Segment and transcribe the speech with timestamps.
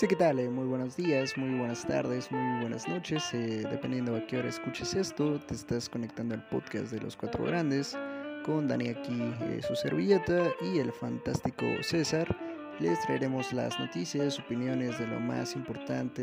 [0.00, 0.38] Sí, ¿qué tal?
[0.38, 3.22] Eh, muy buenos días, muy buenas tardes, muy buenas noches.
[3.34, 7.44] Eh, dependiendo a qué hora escuches esto, te estás conectando al podcast de los cuatro
[7.44, 7.98] grandes
[8.46, 12.34] con Dani aquí, eh, su servilleta y el fantástico César.
[12.78, 16.22] Les traeremos las noticias, opiniones de lo más importante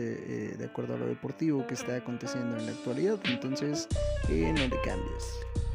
[0.58, 3.20] de acuerdo a lo deportivo que está aconteciendo en la actualidad.
[3.26, 3.88] Entonces,
[4.28, 5.67] no te cambies.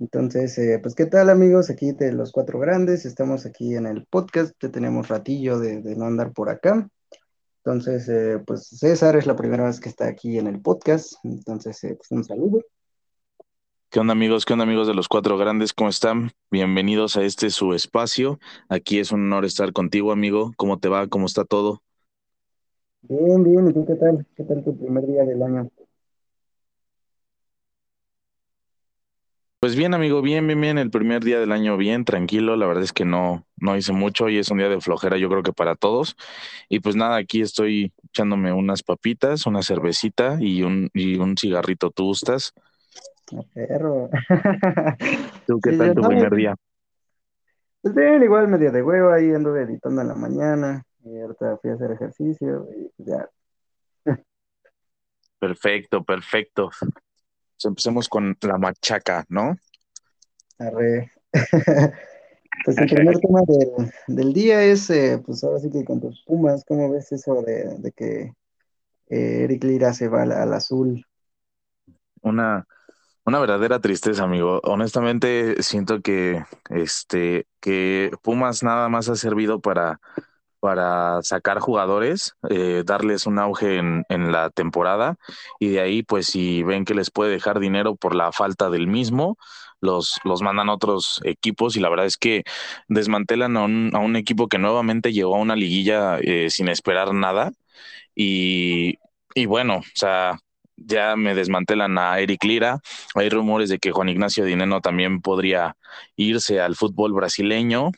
[0.00, 1.68] Entonces, eh, pues, ¿qué tal amigos?
[1.68, 6.06] Aquí de los cuatro grandes, estamos aquí en el podcast, ya tenemos ratillo de, no
[6.06, 6.88] andar por acá.
[7.58, 11.84] Entonces, eh, pues César es la primera vez que está aquí en el podcast, entonces,
[11.84, 12.62] eh, pues un saludo.
[13.90, 14.46] ¿Qué onda amigos?
[14.46, 15.74] ¿Qué onda amigos de los cuatro grandes?
[15.74, 16.30] ¿Cómo están?
[16.50, 18.38] Bienvenidos a este su espacio.
[18.70, 20.52] Aquí es un honor estar contigo, amigo.
[20.56, 21.08] ¿Cómo te va?
[21.08, 21.82] ¿Cómo está todo?
[23.02, 23.68] Bien, bien.
[23.68, 24.26] ¿Y tú qué tal?
[24.34, 25.70] ¿Qué tal tu primer día del año?
[29.60, 30.78] Pues bien, amigo, bien, bien, bien.
[30.78, 32.56] El primer día del año bien, tranquilo.
[32.56, 35.28] La verdad es que no, no hice mucho y es un día de flojera, yo
[35.28, 36.16] creo que para todos.
[36.70, 41.90] Y pues nada, aquí estoy echándome unas papitas, una cervecita y un, y un cigarrito.
[41.90, 42.54] ¿Tú gustas?
[43.52, 44.08] Perro.
[45.46, 46.56] ¿Tú qué tal tu primer día?
[47.82, 51.70] Pues bien, igual medio de huevo, ahí anduve editando en la mañana y ahorita fui
[51.70, 53.28] a hacer ejercicio y ya.
[55.38, 56.70] Perfecto, perfecto.
[57.64, 59.56] Empecemos con la machaca, ¿no?
[60.58, 61.12] Arre.
[62.64, 63.40] pues el primer tema
[64.06, 67.92] del, día es, eh, pues ahora sí que con tus Pumas, ¿cómo ves eso de,
[67.96, 68.34] que
[69.08, 71.06] eh, Eric Lira se va al, azul?
[72.22, 72.66] Una,
[73.24, 74.60] una verdadera tristeza, amigo.
[74.64, 80.00] Honestamente, siento que este que Pumas nada más ha servido para
[80.60, 85.16] para sacar jugadores, eh, darles un auge en, la temporada
[85.58, 88.86] y de ahí, pues si ven que les puede dejar dinero por la falta del
[88.86, 89.38] mismo,
[89.80, 92.44] los, los mandan a otros equipos y la verdad es que
[92.88, 97.14] desmantelan a un, a un equipo que nuevamente llegó a una liguilla eh, sin esperar
[97.14, 97.52] nada
[98.14, 98.98] y,
[99.34, 100.38] y bueno, o sea,
[100.76, 102.80] ya me desmantelan a Eric Lira.
[103.14, 105.76] Hay rumores de que Juan Ignacio Dineno también podría
[106.16, 107.90] irse al fútbol brasileño.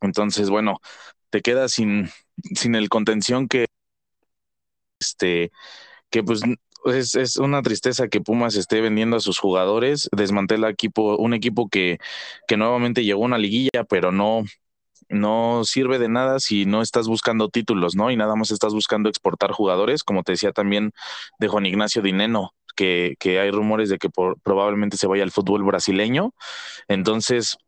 [0.00, 0.80] Entonces, bueno,
[1.30, 2.08] te quedas sin,
[2.54, 3.66] sin el contención que,
[5.00, 5.50] este,
[6.10, 6.42] que pues
[6.86, 11.68] es, es, una tristeza que Pumas esté vendiendo a sus jugadores, desmantela equipo, un equipo
[11.68, 11.98] que,
[12.46, 14.44] que nuevamente llegó a una liguilla, pero no,
[15.08, 18.10] no sirve de nada si no estás buscando títulos, ¿no?
[18.10, 20.92] Y nada más estás buscando exportar jugadores, como te decía también
[21.38, 24.08] de Juan Ignacio Dineno, que, que hay rumores de que
[24.42, 26.32] probablemente se vaya al fútbol brasileño.
[26.88, 27.58] Entonces,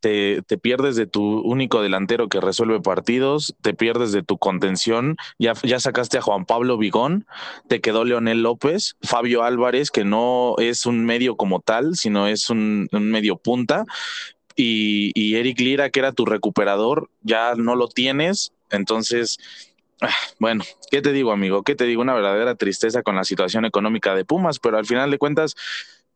[0.00, 5.54] te, pierdes de tu único delantero que resuelve partidos, te pierdes de tu contención, ya,
[5.62, 7.26] ya sacaste a Juan Pablo Vigón,
[7.68, 12.50] te quedó Leonel López, Fabio Álvarez, que no es un medio como tal, sino es
[12.50, 13.84] un, medio punta,
[14.54, 19.38] y, y, Eric Lira, que era tu recuperador, ya no lo tienes, entonces...
[20.02, 21.62] Ah, bueno, ¿qué te digo, amigo?
[21.62, 22.02] ¿Qué te digo?
[22.02, 25.56] Una verdadera tristeza con la situación económica de Pumas, pero al final de cuentas,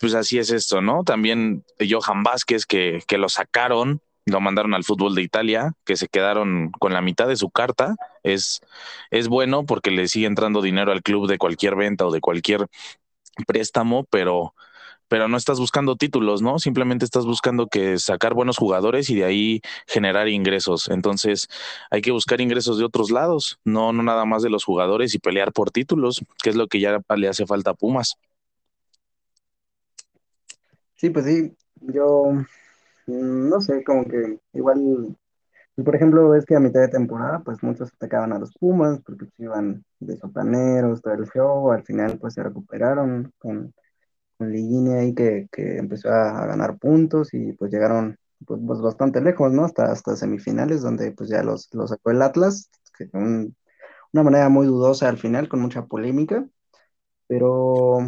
[0.01, 1.05] pues así es esto, ¿no?
[1.05, 6.09] También Johan Vázquez, que, que lo sacaron, lo mandaron al fútbol de Italia, que se
[6.09, 7.97] quedaron con la mitad de su carta.
[8.23, 8.63] Es,
[9.11, 12.67] es bueno porque le sigue entrando dinero al club de cualquier venta o de cualquier
[13.47, 14.55] préstamo, pero,
[15.09, 16.59] pero no estás buscando títulos, ¿no?
[16.59, 20.89] Simplemente estás buscando que sacar buenos jugadores y de ahí generar ingresos.
[20.89, 21.49] Entonces,
[21.91, 25.19] hay que buscar ingresos de otros lados, no, no nada más de los jugadores y
[25.19, 28.17] pelear por títulos, que es lo que ya le hace falta a Pumas.
[31.01, 32.25] Sí, pues sí, yo
[33.07, 35.17] mm, no sé, como que igual,
[35.75, 39.01] pues, por ejemplo, es que a mitad de temporada, pues muchos atacaban a los Pumas
[39.01, 43.75] porque iban de sopaneros, todo el show, al final pues se recuperaron con,
[44.39, 49.23] con Liguini ahí que, que empezó a, ganar puntos y pues llegaron pues, pues, bastante
[49.23, 49.65] lejos, ¿no?
[49.65, 53.57] Hasta, hasta semifinales donde pues ya los, los sacó el Atlas, que un,
[54.13, 56.47] una manera muy dudosa al final, con mucha polémica,
[57.29, 58.01] pero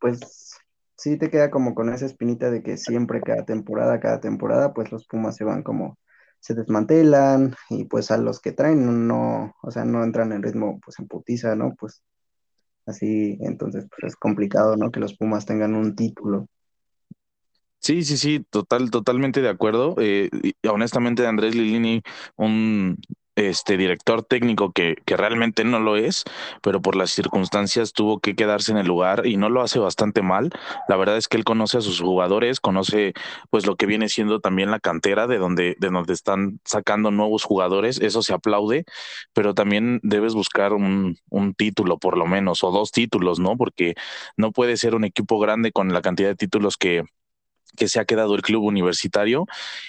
[0.00, 0.49] pues
[1.00, 4.92] sí te queda como con esa espinita de que siempre, cada temporada, cada temporada, pues
[4.92, 5.98] los Pumas se van como,
[6.40, 10.78] se desmantelan y pues a los que traen no, o sea, no entran en ritmo
[10.84, 11.74] pues en putiza, ¿no?
[11.78, 12.02] Pues
[12.84, 14.90] así, entonces pues es complicado, ¿no?
[14.90, 16.48] Que los Pumas tengan un título.
[17.78, 19.94] Sí, sí, sí, total, totalmente de acuerdo.
[19.98, 20.28] Eh,
[20.70, 22.02] honestamente, Andrés Lilini,
[22.36, 22.98] un
[23.36, 26.24] este director técnico que, que, realmente no lo es,
[26.62, 30.22] pero por las circunstancias tuvo que quedarse en el lugar y no lo hace bastante
[30.22, 30.50] mal.
[30.88, 33.12] La verdad es que él conoce a sus jugadores, conoce
[33.50, 37.44] pues lo que viene siendo también la cantera de donde, de donde están sacando nuevos
[37.44, 38.84] jugadores, eso se aplaude,
[39.32, 43.56] pero también debes buscar un, un título por lo menos, o dos títulos, ¿no?
[43.56, 43.94] Porque
[44.36, 47.04] no puede ser un equipo grande con la cantidad de títulos que,
[47.76, 49.46] que se ha quedado el club universitario.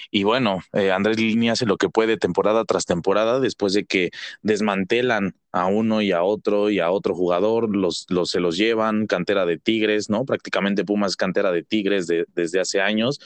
[0.10, 4.12] Y bueno, eh, Andrés Lini hace lo que puede temporada tras temporada después de que
[4.42, 9.08] desmantelan a uno y a otro y a otro jugador, los, los se los llevan,
[9.08, 10.26] cantera de Tigres, ¿no?
[10.26, 13.20] Prácticamente Pumas cantera de Tigres desde hace años.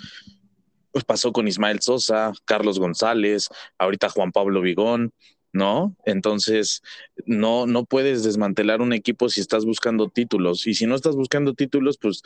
[0.92, 5.12] Pues pasó con Ismael Sosa, Carlos González, ahorita Juan Pablo Vigón,
[5.56, 5.96] ¿no?
[6.06, 6.82] Entonces,
[7.26, 10.68] no, no puedes desmantelar un equipo si estás buscando títulos.
[10.68, 12.22] Y si no estás buscando títulos, pues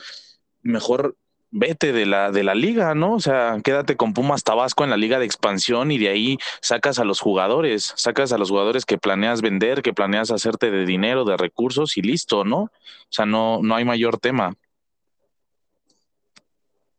[0.62, 1.16] mejor
[1.50, 3.14] vete de la, de la liga, ¿no?
[3.14, 6.98] O sea, quédate con Pumas Tabasco en la liga de expansión y de ahí sacas
[6.98, 11.24] a los jugadores, sacas a los jugadores que planeas vender, que planeas hacerte de dinero,
[11.24, 12.62] de recursos y listo, ¿no?
[12.62, 12.70] O
[13.10, 14.54] sea, no, no hay mayor tema.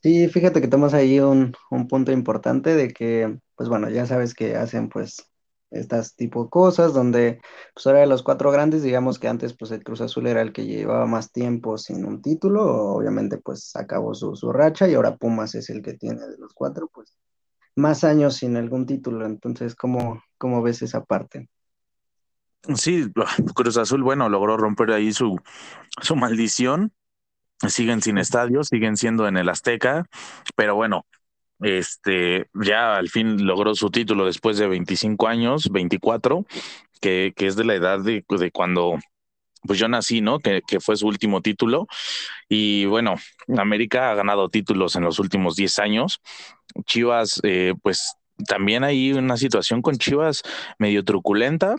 [0.04, 4.34] Sí, fíjate que tomas ahí un, un punto importante de que, pues bueno, ya sabes
[4.34, 5.31] que hacen pues
[5.72, 7.42] estas tipo de cosas, donde
[7.74, 10.54] pues ahora de los cuatro grandes, digamos que antes pues el Cruz Azul era el
[10.54, 12.64] que llevaba más tiempo sin un título,
[12.94, 16.54] obviamente pues acabó su, su racha y ahora Pumas es el que tiene de los
[16.54, 17.18] cuatro pues
[17.76, 21.50] más años sin algún título, entonces ¿cómo, cómo ves esa parte?
[22.76, 23.12] Sí,
[23.56, 25.40] Cruz Azul, bueno, logró romper ahí su,
[26.02, 26.92] su maldición,
[27.68, 30.06] siguen sin estadio, siguen siendo en el Azteca,
[30.56, 31.06] pero bueno,
[31.62, 36.46] este, ya al fin logró su título después de 25 años, 24,
[37.00, 38.98] que, que es de la edad de, de cuando
[39.64, 40.40] pues yo nací, ¿no?
[40.40, 41.88] Que, que, fue su último título.
[42.50, 43.16] Y bueno,
[43.58, 46.20] América ha ganado títulos en los últimos 10 años.
[46.86, 48.16] Chivas, eh, pues
[48.48, 50.42] también hay una situación con Chivas
[50.80, 51.76] medio truculenta,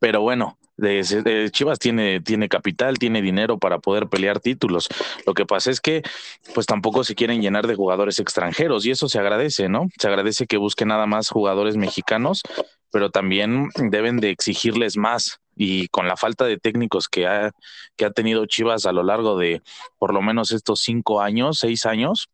[0.00, 4.88] pero bueno, de, Chivas tiene, tiene capital, tiene dinero para poder pelear títulos.
[5.26, 6.02] Lo que pasa es que
[6.54, 9.86] pues tampoco se quieren llenar de jugadores extranjeros y eso se agradece, ¿no?
[9.98, 12.42] Se agradece que busquen nada más jugadores mexicanos,
[12.90, 17.52] pero también deben de exigirles más y con la falta de técnicos que ha,
[17.96, 19.62] que ha tenido Chivas a lo largo de
[19.98, 22.28] por lo menos estos cinco años, seis años,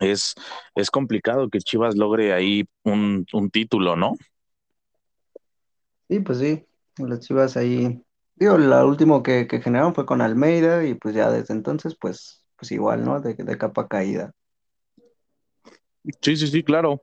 [0.00, 0.34] es,
[0.74, 4.16] es complicado que Chivas logre ahí un, un título, ¿no?
[6.08, 6.66] Sí, pues sí,
[7.08, 8.02] las Chivas ahí,
[8.36, 12.44] digo, la último que, que, generaron fue con Almeida y pues ya desde entonces, pues,
[12.56, 13.20] pues igual, ¿no?
[13.20, 14.32] De, de capa caída.
[16.22, 17.02] Sí, sí, sí, claro.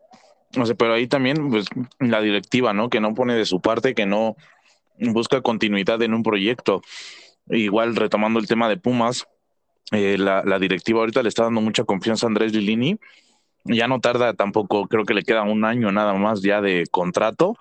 [0.57, 1.67] O sea, pero ahí también, pues,
[1.99, 2.89] la directiva, ¿no?
[2.89, 4.35] Que no pone de su parte, que no
[4.97, 6.81] busca continuidad en un proyecto.
[7.47, 9.27] Igual, retomando el tema de Pumas,
[9.91, 12.99] eh, la, la, directiva ahorita le está dando mucha confianza a Andrés Lilini
[13.67, 17.55] ya no tarda tampoco, creo que le queda un año nada más ya de contrato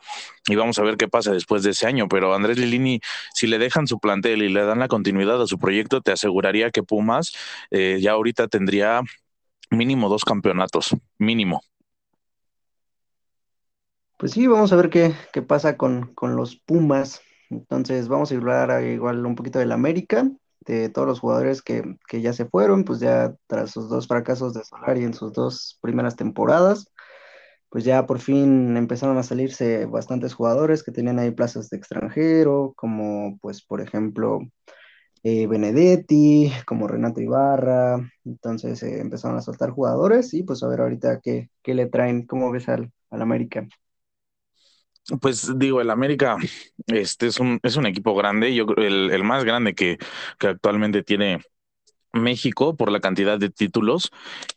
[0.46, 2.08] y vamos a ver qué pasa después de ese año.
[2.08, 3.00] Pero Andrés Lilini,
[3.34, 6.70] si le dejan su plantel y le dan la continuidad a su proyecto, te aseguraría
[6.70, 7.34] que Pumas
[7.70, 9.02] eh, ya ahorita tendría
[9.70, 11.62] mínimo dos campeonatos, mínimo.
[14.16, 17.20] Pues sí, vamos a ver qué, qué pasa con, con los Pumas.
[17.50, 20.28] Entonces vamos a hablar igual un poquito del América
[20.72, 24.54] de todos los jugadores que, que, ya se fueron, pues ya tras sus dos fracasos
[24.54, 26.92] de Solari en sus dos primeras temporadas,
[27.70, 32.72] pues ya por fin empezaron a salirse bastantes jugadores que tenían ahí plazas de extranjero,
[32.76, 34.40] como pues por ejemplo
[35.22, 40.80] eh, Benedetti, como Renato Ibarra, entonces eh, empezaron a soltar jugadores y pues a ver
[40.80, 43.66] ahorita qué, qué le traen, cómo ves al, al América.
[45.20, 46.36] Pues digo, el América
[46.88, 49.98] este es un, es un equipo grande, yo el, el más grande que,
[50.38, 51.40] que actualmente tiene
[52.12, 54.10] México por la cantidad de títulos.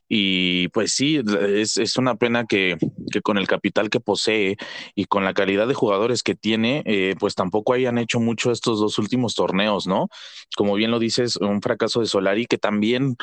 [0.08, 2.78] Y pues sí, es, es una pena que,
[3.12, 4.58] que, con el capital que posee
[4.96, 8.80] y con la calidad de jugadores que tiene, eh, pues tampoco hayan hecho mucho estos
[8.80, 10.10] dos últimos torneos, ¿no?
[10.56, 13.18] Como bien lo dices, un fracaso de Solari que también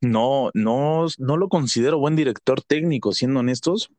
[0.00, 3.90] no, no, no lo considero buen director técnico, siendo honestos,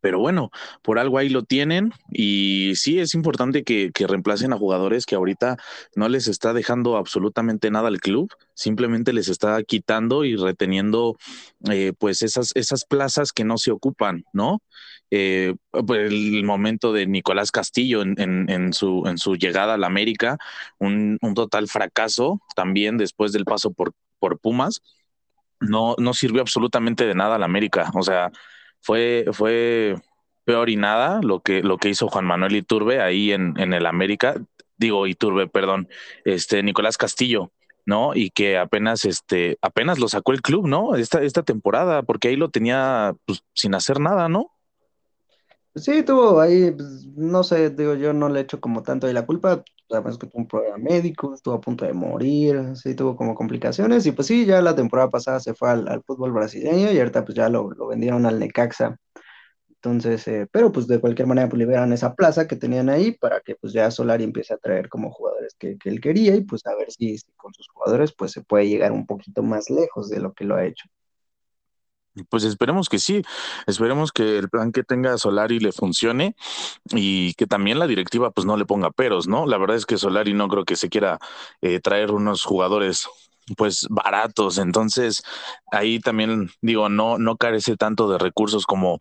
[0.00, 0.50] pero bueno,
[0.82, 5.14] por algo ahí lo tienen y sí es importante que, que, reemplacen a jugadores que
[5.14, 5.56] ahorita
[5.94, 11.16] no les está dejando absolutamente nada al club, simplemente les está quitando y reteniendo
[11.70, 14.60] eh, pues esas, esas plazas que no se ocupan, ¿no?
[15.10, 19.86] Eh, el momento de Nicolás Castillo en, en, en, su, en su llegada a la
[19.86, 20.38] América,
[20.78, 24.80] un, un total fracaso también después del paso por, por Pumas,
[25.60, 28.32] no, no sirvió absolutamente de nada a la América, o sea
[28.82, 29.96] fue, fue
[30.44, 33.86] peor y nada lo que, lo que hizo Juan Manuel Iturbe ahí en, en el
[33.86, 34.34] América,
[34.76, 35.88] digo Iturbe, perdón,
[36.24, 37.52] este Nicolás Castillo,
[37.86, 38.14] ¿no?
[38.14, 40.96] Y que apenas, este, apenas lo sacó el club, ¿no?
[40.96, 44.52] Esta, esta temporada, porque ahí lo tenía pues, sin hacer nada, ¿no?
[45.74, 49.24] Sí, tuvo ahí, pues, no sé, digo, yo no le echo como tanto ahí la
[49.24, 53.34] culpa, además que tuvo un problema médico, estuvo a punto de morir, sí, tuvo como
[53.34, 56.98] complicaciones, y pues sí, ya la temporada pasada se fue al, al fútbol brasileño y
[56.98, 58.98] ahorita pues ya lo, lo vendieron al Necaxa.
[59.70, 63.40] Entonces, eh, pero pues de cualquier manera pues liberan esa plaza que tenían ahí para
[63.40, 66.66] que pues ya Solari empiece a traer como jugadores que, que él quería y pues
[66.66, 70.08] a ver si, si con sus jugadores pues se puede llegar un poquito más lejos
[70.10, 70.86] de lo que lo ha hecho.
[72.28, 73.22] Pues esperemos que sí,
[73.66, 76.36] esperemos que el plan que tenga Solari le funcione
[76.90, 79.46] y que también la directiva pues no le ponga peros, ¿no?
[79.46, 81.18] La verdad es que Solari no creo que se quiera
[81.62, 83.08] eh, traer unos jugadores
[83.56, 85.22] pues baratos, entonces
[85.72, 89.00] ahí también digo, no, no carece tanto de recursos como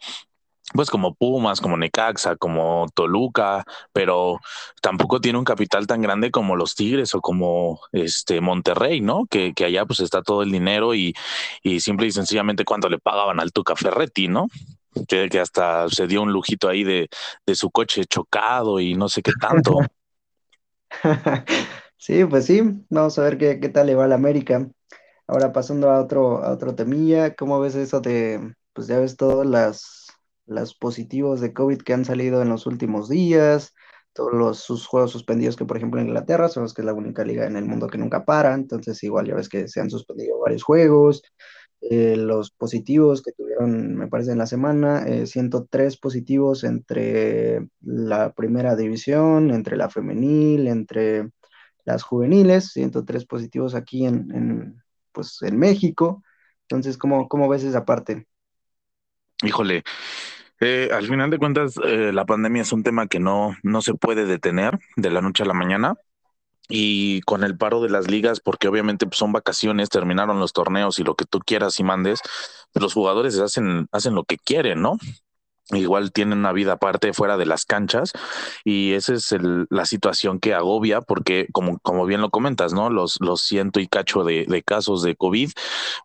[0.73, 4.39] pues como Pumas, como Necaxa, como Toluca, pero
[4.81, 9.25] tampoco tiene un capital tan grande como los Tigres o como este Monterrey, ¿no?
[9.25, 11.13] Que, que allá pues está todo el dinero y,
[11.63, 14.47] y simple y sencillamente cuando le pagaban al Tuca Ferretti, ¿no?
[15.07, 17.09] Que, que hasta se dio un lujito ahí de,
[17.45, 19.77] de su coche chocado y no sé qué tanto.
[21.97, 24.67] sí, pues sí, vamos a ver qué, qué tal le va a la América.
[25.27, 29.47] Ahora pasando a otro, a otro temilla, ¿cómo ves eso de, pues ya ves todas
[29.47, 30.00] las
[30.45, 33.73] los positivos de COVID que han salido en los últimos días,
[34.13, 37.23] todos los, sus juegos suspendidos que por ejemplo en Inglaterra los que es la única
[37.23, 40.39] liga en el mundo que nunca para, entonces igual ya ves que se han suspendido
[40.39, 41.23] varios juegos,
[41.81, 48.33] eh, los positivos que tuvieron, me parece, en la semana, 103 eh, positivos entre la
[48.33, 51.31] primera división, entre la femenil, entre
[51.85, 56.23] las juveniles, 103 positivos aquí en, en pues, en México.
[56.63, 58.27] Entonces, ¿cómo, cómo ves esa parte?
[59.43, 59.83] Híjole,
[60.59, 63.95] eh, al final de cuentas, eh, la pandemia es un tema que no, no se
[63.95, 65.95] puede detener de la noche a la mañana.
[66.69, 70.99] Y con el paro de las ligas, porque obviamente pues, son vacaciones, terminaron los torneos
[70.99, 72.21] y lo que tú quieras y mandes,
[72.71, 74.97] pues, los jugadores hacen, hacen lo que quieren, ¿no?
[75.71, 78.13] Igual tienen una vida aparte fuera de las canchas
[78.63, 82.89] y esa es el, la situación que agobia porque como, como bien lo comentas, ¿no?
[82.89, 85.51] Los, los ciento y cacho de, de casos de COVID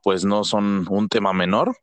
[0.02, 1.76] pues no son un tema menor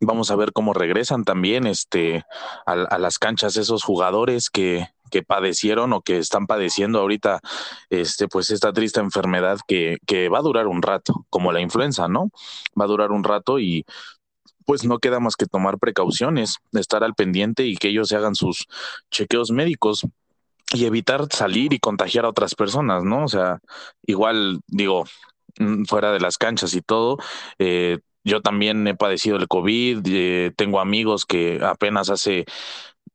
[0.00, 2.24] Vamos a ver cómo regresan también este,
[2.66, 7.40] a, las canchas esos jugadores que, que, padecieron o que están padeciendo ahorita
[7.88, 12.08] este, pues esta triste enfermedad que, que va a durar un rato, como la influenza,
[12.08, 12.30] ¿no?
[12.78, 13.86] Va a durar un rato y
[14.66, 18.34] pues no queda más que tomar precauciones, estar al pendiente y que ellos se hagan
[18.34, 18.66] sus
[19.10, 20.06] chequeos médicos
[20.74, 23.24] y evitar salir y contagiar a otras personas, ¿no?
[23.24, 23.60] O sea,
[24.02, 25.04] igual digo,
[25.58, 27.18] mm, fuera de las canchas y todo,
[27.58, 32.44] eh, yo también he padecido el COVID, eh, tengo amigos que apenas hace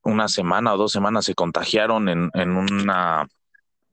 [0.03, 3.27] una semana o dos semanas se contagiaron en, en una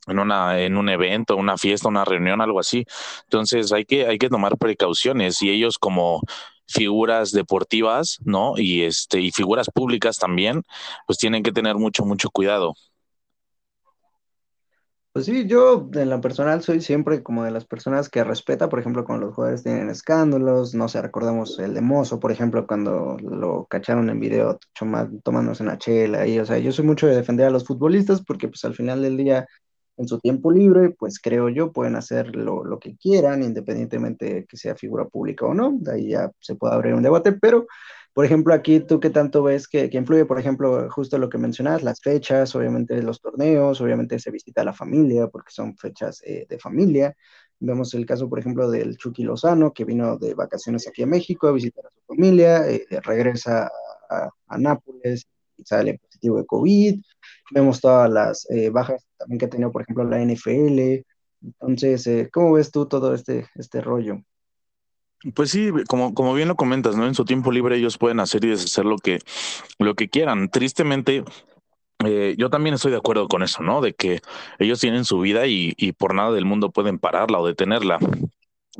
[0.07, 2.85] en una en un evento, una fiesta, una reunión, algo así.
[3.25, 6.23] Entonces hay que hay que tomar precauciones y ellos como
[6.69, 8.55] figuras deportivas, ¿no?
[8.57, 10.63] Y este y figuras públicas también,
[11.07, 12.75] pues tienen que tener mucho mucho cuidado.
[15.13, 18.79] Pues sí, yo en lo personal soy siempre como de las personas que respeta, por
[18.79, 23.17] ejemplo, cuando los jugadores tienen escándalos, no sé, recordemos el de Mozo, por ejemplo, cuando
[23.21, 24.59] lo cacharon en video
[25.25, 28.47] tomándose una chela, y o sea, yo soy mucho de defender a los futbolistas porque
[28.49, 29.47] pues al final del día,
[29.97, 34.57] en su tiempo libre, pues creo yo, pueden hacer lo, lo que quieran, independientemente que
[34.57, 37.67] sea figura pública o no, de ahí ya se puede abrir un debate, pero
[38.19, 41.85] por ejemplo, aquí tú qué tanto ves que, influye, por ejemplo, justo lo que mencionas,
[41.85, 46.45] las fechas, obviamente los torneos, obviamente se visita a la familia porque son fechas eh,
[46.49, 47.17] de familia.
[47.61, 51.47] Vemos el caso, por ejemplo, del Chucky Lozano, que vino de vacaciones aquí a México
[51.47, 53.71] a visitar a su familia, eh, regresa
[54.11, 57.01] a, Nápoles y sale positivo de COVID.
[57.53, 61.05] Vemos todas las eh, bajas también que ha tenido, por ejemplo, la NFL.
[61.41, 64.25] Entonces, ¿cómo ves tú todo este, este rollo?
[65.35, 67.07] Pues sí, como, como bien lo comentas, ¿no?
[67.07, 69.19] En su tiempo libre ellos pueden hacer y deshacer lo que,
[69.79, 70.49] lo que quieran.
[70.49, 71.25] Tristemente,
[72.05, 73.81] eh, yo también estoy de acuerdo con eso, ¿no?
[73.81, 74.21] De que
[74.59, 77.99] ellos tienen su vida y, y por nada del mundo pueden pararla o detenerla.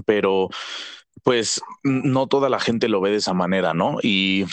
[0.07, 0.49] Pero,
[1.25, 3.99] pues, no toda la gente lo ve de esa manera, ¿no?
[4.03, 4.45] Y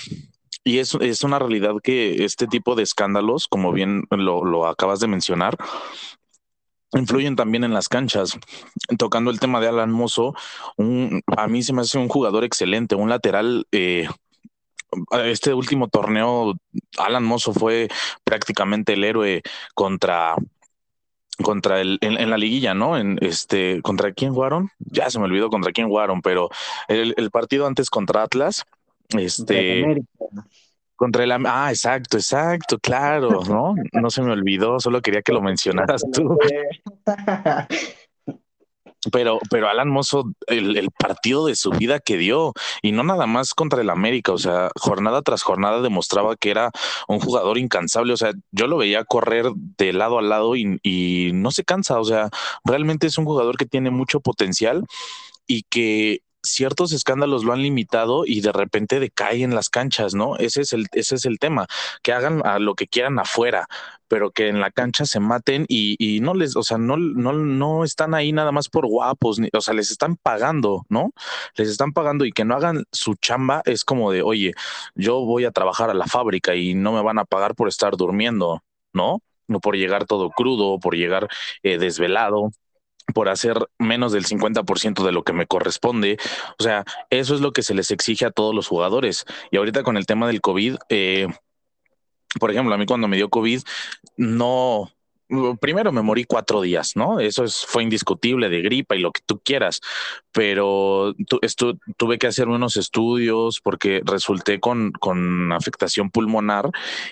[0.68, 5.00] y es, es, una realidad que este tipo de escándalos, como bien lo, lo, acabas
[5.00, 5.56] de mencionar,
[6.94, 8.38] influyen también en las canchas.
[8.98, 10.36] Tocando el tema de Alan Mozo,
[11.38, 13.68] a mí se me hace un jugador excelente, un lateral.
[13.72, 14.08] Eh,
[15.26, 16.56] este último torneo,
[16.98, 17.90] Alan Mozo fue
[18.24, 19.42] prácticamente el héroe
[19.74, 20.36] contra
[21.44, 22.98] contra el en, la liguilla, ¿no?
[22.98, 26.50] En este contra quién jugaron, ya se me olvidó contra quién jugaron, pero
[26.88, 28.64] el, el partido antes contra Atlas,
[29.10, 30.06] este
[30.96, 33.76] contra el Ah, exacto, exacto, claro, ¿no?
[33.94, 36.38] No se me olvidó, solo quería que lo mencionaras tú.
[39.12, 43.54] Pero, pero Alan Mozo, el, partido de su vida que dio, y no nada más
[43.54, 46.72] contra el América, o sea, jornada tras jornada demostraba que era
[47.08, 51.32] un jugador incansable, o sea, yo lo veía correr de lado a lado y, y
[51.34, 52.30] no se cansa, o sea,
[52.64, 54.86] realmente es un jugador que tiene mucho potencial
[55.48, 60.38] y que ciertos escándalos lo han limitado y de repente decae en las canchas, ¿no?
[60.38, 61.68] Ese es el, ese es el tema,
[62.04, 63.68] que hagan a lo que quieran afuera,
[64.08, 67.34] pero que en la cancha se maten y, y no les, o sea, no, no,
[67.34, 71.12] no están ahí nada más por guapos, ni, o sea, les están pagando, ¿no?
[71.56, 74.54] Les están pagando y que no hagan su chamba es como de, oye,
[74.96, 77.98] yo voy a trabajar a la fábrica y no me van a pagar por estar
[77.98, 79.22] durmiendo, ¿no?
[79.48, 81.28] No por llegar todo crudo, por llegar
[81.64, 82.52] eh, desvelado
[83.14, 86.18] por hacer menos del 50% de lo que me corresponde.
[86.60, 89.26] O sea, eso es lo que se les exige a todos los jugadores.
[89.52, 91.28] Y ahorita con el tema del COVID, eh,
[92.40, 93.62] por ejemplo, a mí cuando me dio COVID,
[94.18, 94.92] no,
[95.60, 97.20] primero me morí cuatro días, ¿no?
[97.20, 99.82] Eso es, fue indiscutible de gripa y lo que tú quieras,
[100.32, 101.40] pero tu,
[101.98, 106.70] tuve que hacer unos estudios porque resulté con, con afectación pulmonar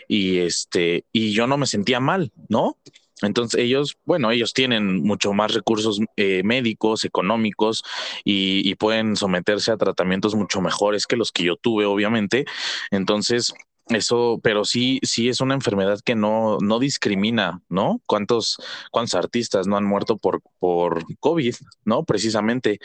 [0.07, 2.77] y este, y yo no me sentía mal, ¿no?
[3.22, 7.84] Entonces ellos, bueno, ellos tienen mucho más recursos eh, médicos, económicos
[8.24, 12.46] y, y, pueden someterse a tratamientos mucho mejores que los que yo tuve, obviamente.
[12.91, 13.53] Entonces,
[13.88, 18.01] eso, pero sí, sí es una enfermedad que no, no discrimina, ¿no?
[18.05, 18.58] ¿Cuántos,
[18.91, 21.55] cuántos artistas no han muerto por, por COVID,
[21.86, 22.03] ¿no?
[22.05, 22.79] Precisamente.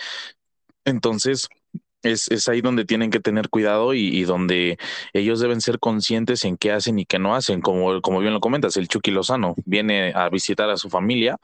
[0.85, 1.49] Entonces,
[2.03, 4.79] es, es, ahí donde tienen que tener cuidado y, donde
[5.13, 7.61] ellos deben ser conscientes en qué hacen y qué no hacen.
[7.61, 11.39] Como, como bien lo comentas, el Chucky Lozano viene a visitar a su familia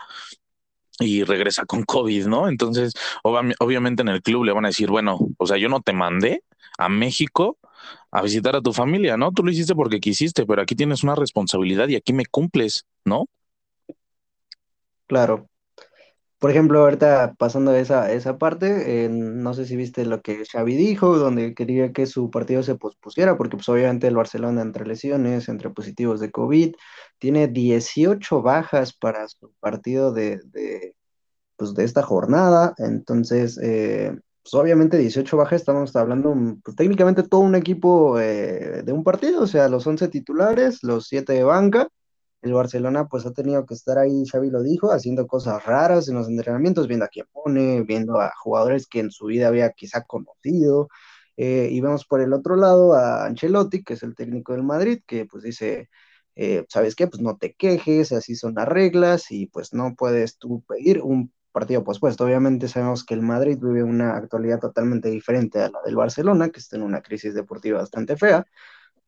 [1.00, 2.49] y regresa con COVID, ¿no?
[2.49, 5.80] Entonces, ob obviamente en el club le van a decir, bueno, o sea, yo no
[5.80, 6.42] te mandé
[6.78, 7.58] a México
[8.11, 9.32] a visitar a tu familia, ¿no?
[9.32, 13.26] Tú lo hiciste porque quisiste, pero aquí tienes una responsabilidad y aquí me cumples, ¿no?
[15.06, 15.49] Claro,
[16.45, 20.77] por ejemplo, ahorita pasando esa, esa parte, eh, no sé si viste lo que Xavi
[20.77, 25.49] dijo, donde quería que su partido se pospusiera, porque pues obviamente el Barcelona entre lesiones,
[25.49, 26.75] entre positivos de COVID,
[27.19, 30.95] tiene 18 bajas para su partido de, de,
[31.57, 37.41] pues, de esta jornada, entonces, eh, pues obviamente 18 bajas, estamos hablando pues, técnicamente todo
[37.41, 41.89] un equipo eh, de un partido, o sea, los 11 titulares, los 7 de banca,
[42.45, 46.17] el Barcelona pues ha tenido que estar ahí, Xavi lo dijo, haciendo cosas raras en
[46.17, 50.03] los entrenamientos, viendo a quién pone, viendo a jugadores que en su vida había quizá
[50.05, 50.89] conocido.
[51.37, 55.01] Eh, y vemos por el otro lado a Ancelotti, que es el técnico del Madrid,
[55.07, 55.89] que pues dice,
[56.37, 57.07] eh, ¿sabes qué?
[57.09, 61.33] Pues no te quejes, así son las reglas y pues no puedes tú pedir un
[61.52, 62.25] partido pospuesto.
[62.25, 66.61] Obviamente sabemos que el Madrid vive una actualidad totalmente diferente a la del Barcelona, que
[66.61, 68.47] está en una crisis deportiva bastante fea,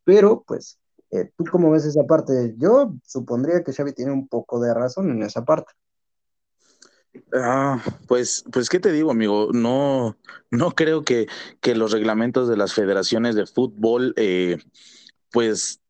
[0.03, 0.79] pero pues
[1.11, 2.55] eh, ¿Tú cómo ves esa parte?
[2.57, 5.71] Yo supondría que Xavi tiene un poco de razón en esa parte.
[7.33, 9.49] Ah, pues, pues, ¿qué te digo, amigo?
[9.51, 10.17] No,
[10.51, 11.27] no creo que,
[11.61, 14.57] que los reglamentos de las federaciones de fútbol, eh,
[15.31, 15.81] pues,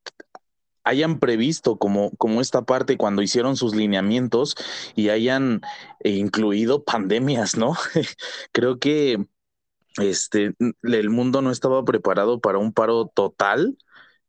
[0.83, 4.55] hayan previsto como, como esta parte cuando hicieron sus lineamientos
[4.95, 5.61] y hayan
[5.99, 7.73] eh, incluido pandemias, ¿no?
[8.53, 9.25] creo que
[9.97, 10.53] este,
[10.83, 13.77] el mundo no estaba preparado para un paro total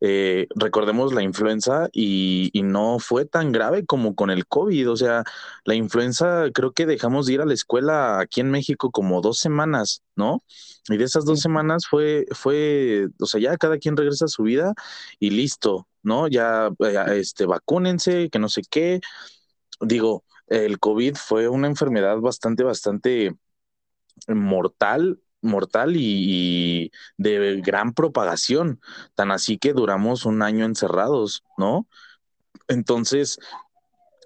[0.00, 4.90] eh, recordemos la influenza y, y, no fue tan grave como con el COVID.
[4.90, 5.24] O sea,
[5.64, 9.38] la influenza creo que dejamos de ir a la escuela aquí en México como dos
[9.38, 10.42] semanas, ¿no?
[10.88, 14.44] Y de esas dos semanas fue, fue, o sea, ya cada quien regresa a su
[14.44, 14.74] vida
[15.18, 16.28] y listo, ¿no?
[16.28, 16.70] Ya,
[17.12, 19.00] este, vacúnense, que no sé qué.
[19.80, 23.34] Digo, el COVID fue una enfermedad bastante, bastante
[24.28, 28.80] mortal mortal y, de gran propagación,
[29.14, 31.86] tan así que duramos un año encerrados, ¿no?
[32.68, 33.38] Entonces,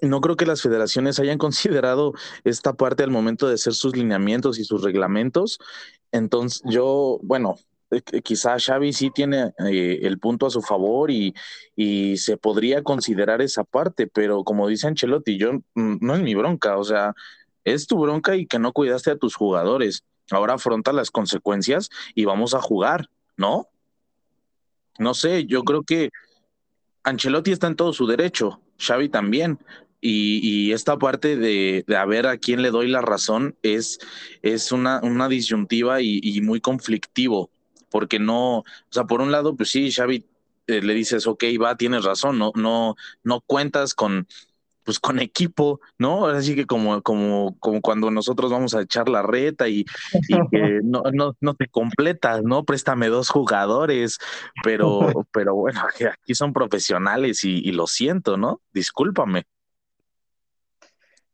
[0.02, 2.12] no creo que las federaciones hayan considerado
[2.44, 5.58] esta parte al momento de hacer sus lineamientos y sus reglamentos.
[6.10, 7.56] Entonces, yo, bueno,
[7.90, 11.34] eh, quizá Xavi sí tiene eh, el punto a su favor y,
[11.76, 16.34] y, se podría considerar esa parte, pero como dice Ancelotti, yo mm, no es mi
[16.34, 17.14] bronca, o sea,
[17.64, 20.04] es tu bronca y que no cuidaste a tus jugadores.
[20.30, 23.68] Ahora afronta las consecuencias y vamos a jugar, ¿no?
[24.98, 26.10] No sé, yo creo que
[27.02, 29.58] Ancelotti está en todo su derecho, Xavi también.
[30.04, 34.00] Y, y esta parte de, de, a ver a quién le doy la razón es,
[34.42, 37.50] es una, una disyuntiva y, y, muy conflictivo,
[37.88, 40.26] porque no, o sea, por un lado, pues sí, Xavi
[40.66, 44.26] eh, le dices, ok, va, tienes razón, no, no, no cuentas con,
[44.84, 46.26] pues con equipo, ¿no?
[46.26, 49.84] Así que como, como, como cuando nosotros vamos a echar la reta y,
[50.28, 52.64] y que no, no, no te completas, ¿no?
[52.64, 54.18] Préstame dos jugadores,
[54.62, 55.00] pero,
[55.32, 58.60] pero bueno, aquí son profesionales y, y lo siento, ¿no?
[58.72, 59.44] Discúlpame.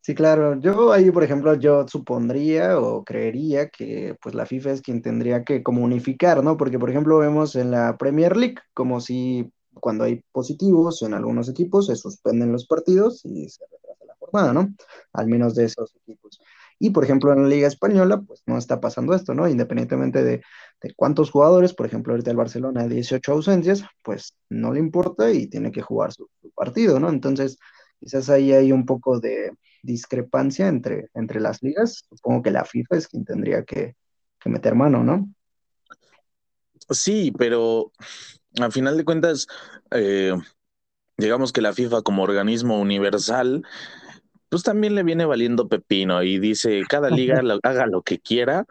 [0.08, 0.58] Sí, claro.
[0.58, 5.44] Yo ahí, por ejemplo, yo supondría o creería que pues la FIFA es quien tendría
[5.44, 6.56] que como unificar, ¿no?
[6.56, 11.48] Porque, por ejemplo, vemos en la Premier League como si cuando hay positivos en algunos
[11.48, 14.74] equipos, se suspenden los partidos y se retrasa la jornada, ¿no?
[15.12, 16.40] Al menos de esos equipos.
[16.78, 19.48] Y por ejemplo, en la Liga Española, pues no está pasando esto, ¿no?
[19.48, 20.42] Independientemente de,
[20.80, 25.48] de cuántos jugadores, por ejemplo, ahorita el Barcelona 18 ausencias, pues no le importa y
[25.48, 27.08] tiene que jugar su, su, partido, ¿no?
[27.08, 27.58] Entonces,
[27.98, 32.04] quizás ahí hay un poco de discrepancia entre, entre las ligas.
[32.10, 33.96] Supongo que la FIFA es quien tendría que,
[34.38, 35.28] que meter mano, ¿no?
[36.90, 37.92] Sí, pero
[38.64, 39.46] al final de cuentas,
[39.90, 40.34] eh,
[41.16, 43.64] digamos que la FIFA como organismo universal,
[44.48, 48.64] pues también le viene valiendo pepino y dice, cada liga haga lo que quiera.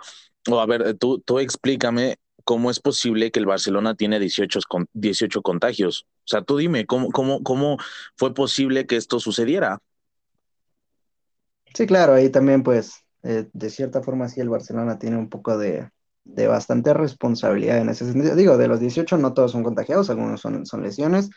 [0.49, 4.59] O a ver, tú, tú explícame cómo es posible que el Barcelona tiene 18,
[4.93, 6.07] 18 contagios.
[6.19, 7.77] O sea, tú dime, ¿cómo, cómo, ¿cómo
[8.15, 9.79] fue posible que esto sucediera?
[11.73, 15.57] Sí, claro, ahí también pues eh, de cierta forma sí el Barcelona tiene un poco
[15.57, 15.89] de,
[16.27, 18.35] de bastante responsabilidad en ese sentido.
[18.35, 21.29] Digo, de los 18 no todos son contagiados, algunos son, son lesiones,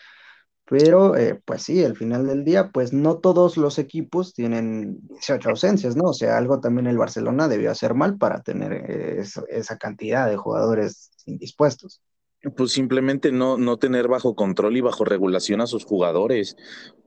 [0.65, 5.51] pero eh, pues sí, al final del día, pues no todos los equipos tienen 18
[5.51, 6.11] ausencias, ¿no?
[6.11, 10.37] O sea, algo también el Barcelona debió hacer mal para tener eh, esa cantidad de
[10.37, 12.03] jugadores indispuestos.
[12.57, 16.57] Pues simplemente no, no tener bajo control y bajo regulación a sus jugadores.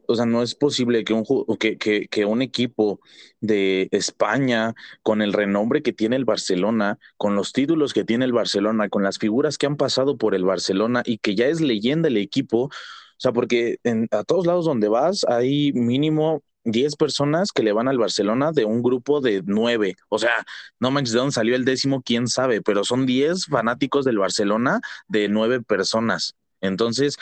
[0.08, 1.26] O sea, no es posible que un,
[1.58, 3.00] que, que, que, un equipo
[3.40, 8.34] de España, con el renombre que tiene el Barcelona, con los títulos que tiene el
[8.34, 12.10] Barcelona, con las figuras que han pasado por el Barcelona y que ya es leyenda
[12.10, 12.70] el equipo, o
[13.18, 17.88] sea, porque en, a todos lados donde vas hay mínimo 10 personas que le van
[17.88, 19.96] al Barcelona de un grupo de 9.
[20.10, 20.46] O sea,
[20.80, 24.82] no manches de dónde salió el décimo, quién sabe, pero son 10 fanáticos del Barcelona
[25.08, 26.36] de 9 personas.
[26.62, 27.18] Entonces,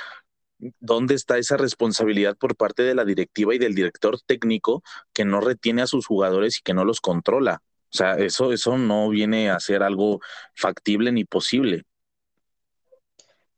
[0.80, 5.42] ¿dónde está esa responsabilidad por parte de la directiva y del director técnico que no
[5.42, 7.62] retiene a sus jugadores y que no los controla?
[7.94, 10.22] O sea, eso, eso no viene a ser algo
[10.56, 11.84] factible ni posible.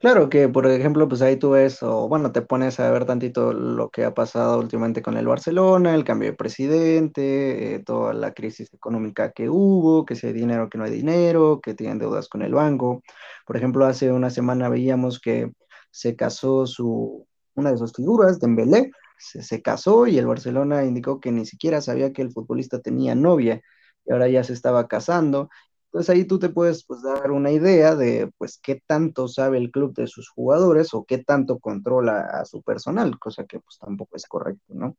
[0.04, 3.54] Claro que, por ejemplo, pues ahí tú ves, o bueno, te pones a ver tantito
[3.54, 8.34] lo que ha pasado últimamente con el Barcelona, el cambio de presidente, eh, toda la
[8.34, 12.28] crisis económica que hubo, que si hay dinero, que no hay dinero, que tienen deudas
[12.28, 13.02] con el banco.
[13.48, 15.54] Por ejemplo, hace una semana veíamos que
[15.90, 21.22] se casó su, una de sus figuras, Dembélé, se, se casó y el Barcelona indicó
[21.22, 23.62] que ni siquiera sabía que el futbolista tenía novia
[24.06, 25.50] y ahora ya se estaba casando.
[25.94, 29.70] Entonces ahí tú te puedes pues, dar una idea de pues qué tanto sabe el
[29.70, 34.16] club de sus jugadores o qué tanto controla a su personal, cosa que pues tampoco
[34.16, 34.98] es correcto, ¿no?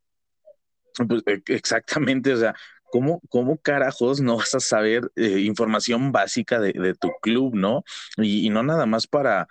[1.09, 2.54] Pues, e, exactamente, o sea,
[2.92, 7.83] ¿cómo, cómo carajos no vas a saber eh, información básica de, de, tu club, no?
[8.16, 9.48] Y, y, no nada más para,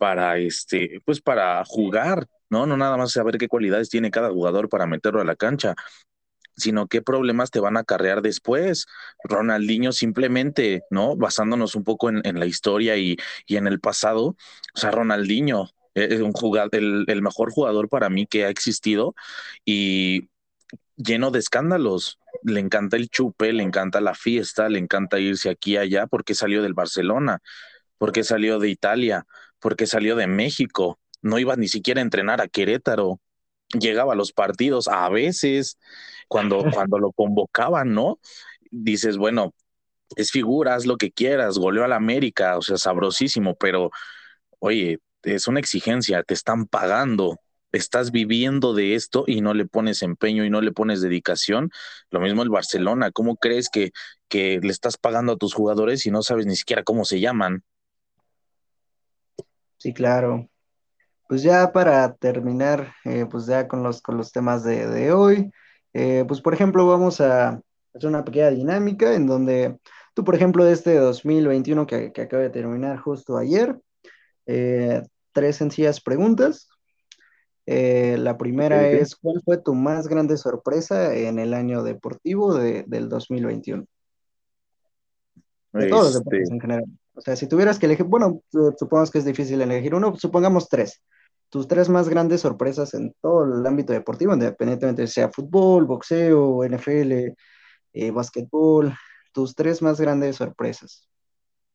[0.00, 2.66] para este, pues para jugar, ¿no?
[2.66, 5.76] No nada más saber qué cualidades tiene cada jugador para meterlo a la cancha,
[6.56, 8.86] sino qué problemas te van a acarrear después.
[9.24, 11.16] Ronaldinho simplemente, ¿no?
[11.16, 14.36] Basándonos un poco en, en la historia y, y, en el pasado,
[14.74, 16.32] o sea, Ronaldinho es un
[16.72, 19.14] el, el mejor jugador para mí que ha existido
[19.64, 20.28] y
[20.96, 22.18] lleno de escándalos.
[22.42, 26.34] Le encanta el chupe, le encanta la fiesta, le encanta irse aquí y allá porque
[26.34, 27.40] salió del Barcelona,
[27.98, 29.26] porque salió de Italia,
[29.58, 33.20] porque salió de México, no iba ni siquiera a entrenar a Querétaro,
[33.78, 35.78] llegaba a los partidos a veces
[36.30, 38.20] cuando, cuando lo convocaban, ¿no?
[38.70, 39.52] Dices, bueno,
[40.16, 43.90] es figura, haz lo que quieras, goleó al América, o sea, sabrosísimo, pero
[44.60, 47.40] oye, es una exigencia, te están pagando,
[47.72, 51.70] estás viviendo de esto y no le pones empeño y no le pones dedicación.
[52.10, 53.90] Lo mismo el Barcelona, ¿cómo crees que,
[54.28, 57.64] que le estás pagando a tus jugadores y no sabes ni siquiera cómo se llaman?
[59.78, 60.48] Sí, claro.
[61.28, 65.50] Pues ya para terminar, eh, pues ya con los, con los temas de, de hoy,
[65.92, 67.60] eh, pues por ejemplo vamos a
[67.94, 69.76] hacer una pequeña dinámica en donde
[70.14, 73.78] tú, por ejemplo, de este 2021 que, que acaba de terminar justo ayer,
[74.46, 76.68] eh, tres sencillas preguntas.
[77.66, 78.98] Eh, la primera okay.
[78.98, 83.84] es, ¿cuál fue tu más grande sorpresa en el año deportivo de, del 2021?
[85.72, 86.84] De todos los deportes este en general.
[87.14, 88.42] O sea, si tuvieras que elegir, bueno,
[88.76, 91.02] supongamos que es difícil elegir uno, supongamos tres.
[91.50, 97.34] Tus tres más grandes sorpresas en todo el ámbito deportivo, independientemente sea fútbol, boxeo, NFL,
[97.92, 98.94] eh, básquetbol,
[99.32, 101.08] tus tres más grandes sorpresas.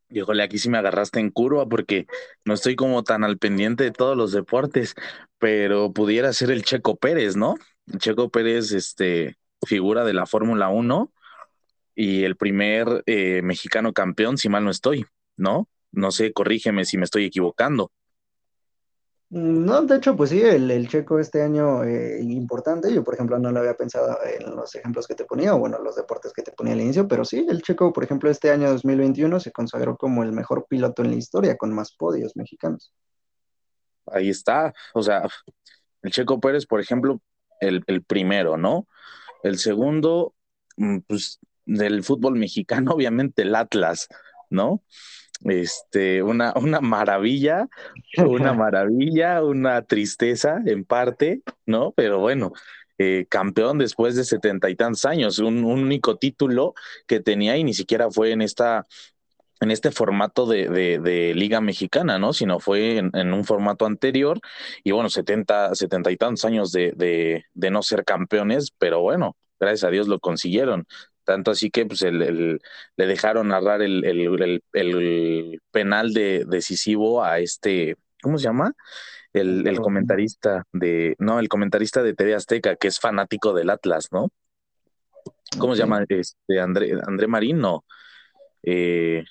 [0.10, 2.08] Híjole, aquí sí me agarraste en curva porque
[2.46, 4.96] no estoy como tan al pendiente de todos los deportes,
[5.40, 7.56] pero pudiera ser el Checo Pérez, ¿no?
[7.92, 9.36] El Checo Pérez, este,
[9.66, 11.12] figura de la Fórmula 1
[11.96, 15.06] y el primer eh, mexicano campeón, si mal no estoy.
[15.38, 15.70] ¿no?
[15.92, 17.92] No sé, corrígeme si me estoy equivocando.
[19.30, 23.40] No, de hecho, pues sí, el, el checo este año eh, importante, yo por ejemplo
[23.40, 26.44] no lo había pensado en los ejemplos que te ponía, o bueno, los deportes que
[26.44, 29.98] te ponía al inicio, pero sí, el checo, por ejemplo, este año 2021 se consagró
[29.98, 32.94] como el mejor piloto en la historia, con más podios mexicanos.
[34.06, 35.28] Ahí está, o sea,
[36.04, 37.20] el checo Pérez, por ejemplo,
[37.60, 38.88] el, el primero, ¿no?
[39.42, 40.36] El segundo,
[40.78, 44.08] mm, pues del fútbol mexicano, obviamente el Atlas,
[44.50, 44.84] ¿no?
[45.46, 47.68] Este, una, una maravilla,
[48.18, 51.92] una maravilla, una tristeza en parte, ¿no?
[51.96, 52.52] Pero bueno,
[52.98, 56.74] eh, campeón después de setenta y tantos años, un, único título
[57.08, 58.86] que tenía y ni siquiera fue en esta
[59.62, 62.34] en este formato de, de, Liga Mexicana, ¿no?
[62.34, 64.40] Sino fue en, un formato anterior
[64.84, 66.94] y bueno, 70, 70 y tantos años de,
[67.54, 70.86] de, no ser campeones, pero bueno, gracias a Dios lo consiguieron.
[71.26, 72.62] Tanto así que pues, el,
[72.96, 78.74] le dejaron narrar el, el penal de, decisivo a este, ¿cómo se llama?
[79.34, 84.30] El, comentarista de, no, el comentarista de TV Azteca, que es fanático del Atlas, ¿no?
[85.60, 86.06] ¿Cómo se llama?
[86.08, 87.84] Este, André, André Marín, no.
[88.64, 89.26] Eh,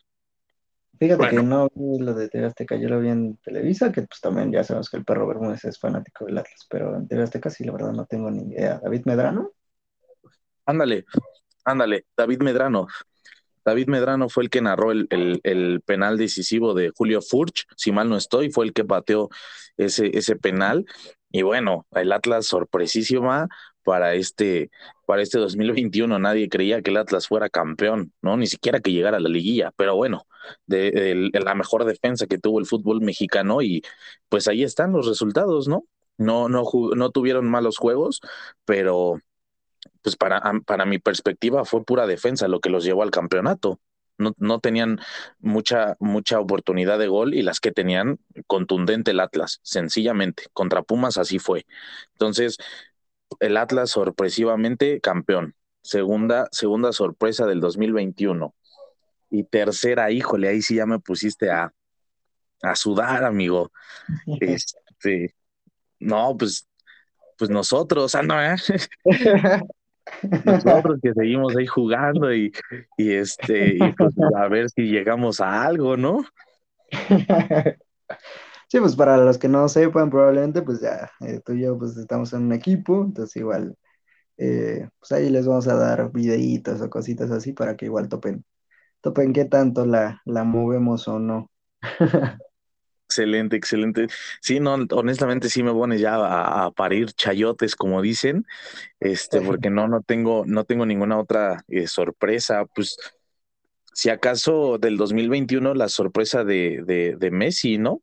[0.99, 4.21] Fíjate que no vi lo de TV Azteca, yo lo vi en Televisa, que pues
[4.21, 7.51] también ya sabemos que el perro Bermúdez es fanático del Atlas, pero en TV Azteca
[7.51, 8.81] sí, la verdad no tengo ni idea.
[8.83, 9.53] ¿David Medrano?
[10.67, 11.05] Ándale,
[11.65, 12.87] ándale, David Medrano.
[13.65, 18.11] David Medrano fue el que narró el, el, penal decisivo de Julio Furch, si mal
[18.11, 19.31] no estoy, fue el que pateó
[19.77, 20.85] ese, ese penal.
[21.31, 23.49] Y bueno, el Atlas sorpresísima
[23.83, 24.71] para este,
[25.07, 26.19] para este 2021.
[26.19, 28.37] Nadie creía que el Atlas fuera campeón, ¿no?
[28.37, 29.73] Ni siquiera que llegara a la liguilla.
[29.77, 30.27] Pero bueno,
[30.67, 33.83] de, la mejor defensa que tuvo el fútbol mexicano y
[34.29, 35.85] pues ahí están los resultados, ¿no?
[36.17, 38.21] No, no, no tuvieron malos juegos,
[38.65, 39.21] pero
[40.03, 43.81] pues para, para mi perspectiva fue pura defensa lo que los llevó al campeonato.
[44.17, 45.01] No, no, tenían
[45.41, 50.45] mucha, mucha oportunidad de gol y las que tenían contundente el Atlas, sencillamente.
[50.53, 51.67] Contra Pumas así fue.
[52.13, 52.59] Entonces,
[53.41, 55.55] el Atlas sorpresivamente campeón.
[55.83, 58.55] Segunda, segunda sorpresa del 2021.
[59.31, 61.73] Y tercera, híjole, ahí sí ya me pusiste a,
[62.63, 63.73] a sudar, amigo.
[64.41, 65.35] Este,
[65.99, 66.67] no, pues,
[67.39, 68.57] pues nosotros, ah, no, ¿eh?
[70.45, 72.53] Nosotros que seguimos ahí jugando y,
[72.97, 76.25] y este, y pues a ver si llegamos a algo, ¿no?
[78.69, 81.97] Sí, pues para los que no sepan, probablemente, pues ya eh, tú y yo pues
[81.97, 83.77] estamos en un equipo, entonces igual,
[84.39, 88.45] eh, pues ahí les vamos a dar videitos o cositas así para que igual topen,
[89.03, 91.51] topen qué tanto la, la movemos o no.
[93.09, 94.07] Excelente, excelente.
[94.41, 98.47] Sí, no, honestamente sí me pones ya a, parir chayotes, como dicen,
[98.99, 102.65] este, porque no, no tengo, no tengo ninguna otra eh, sorpresa.
[102.75, 102.97] Pues,
[103.93, 108.03] si acaso del 2021 la sorpresa de, de, de, Messi, ¿no?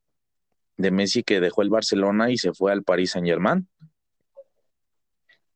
[0.77, 3.67] De Messi que dejó el Barcelona y se fue al Paris Saint Germain.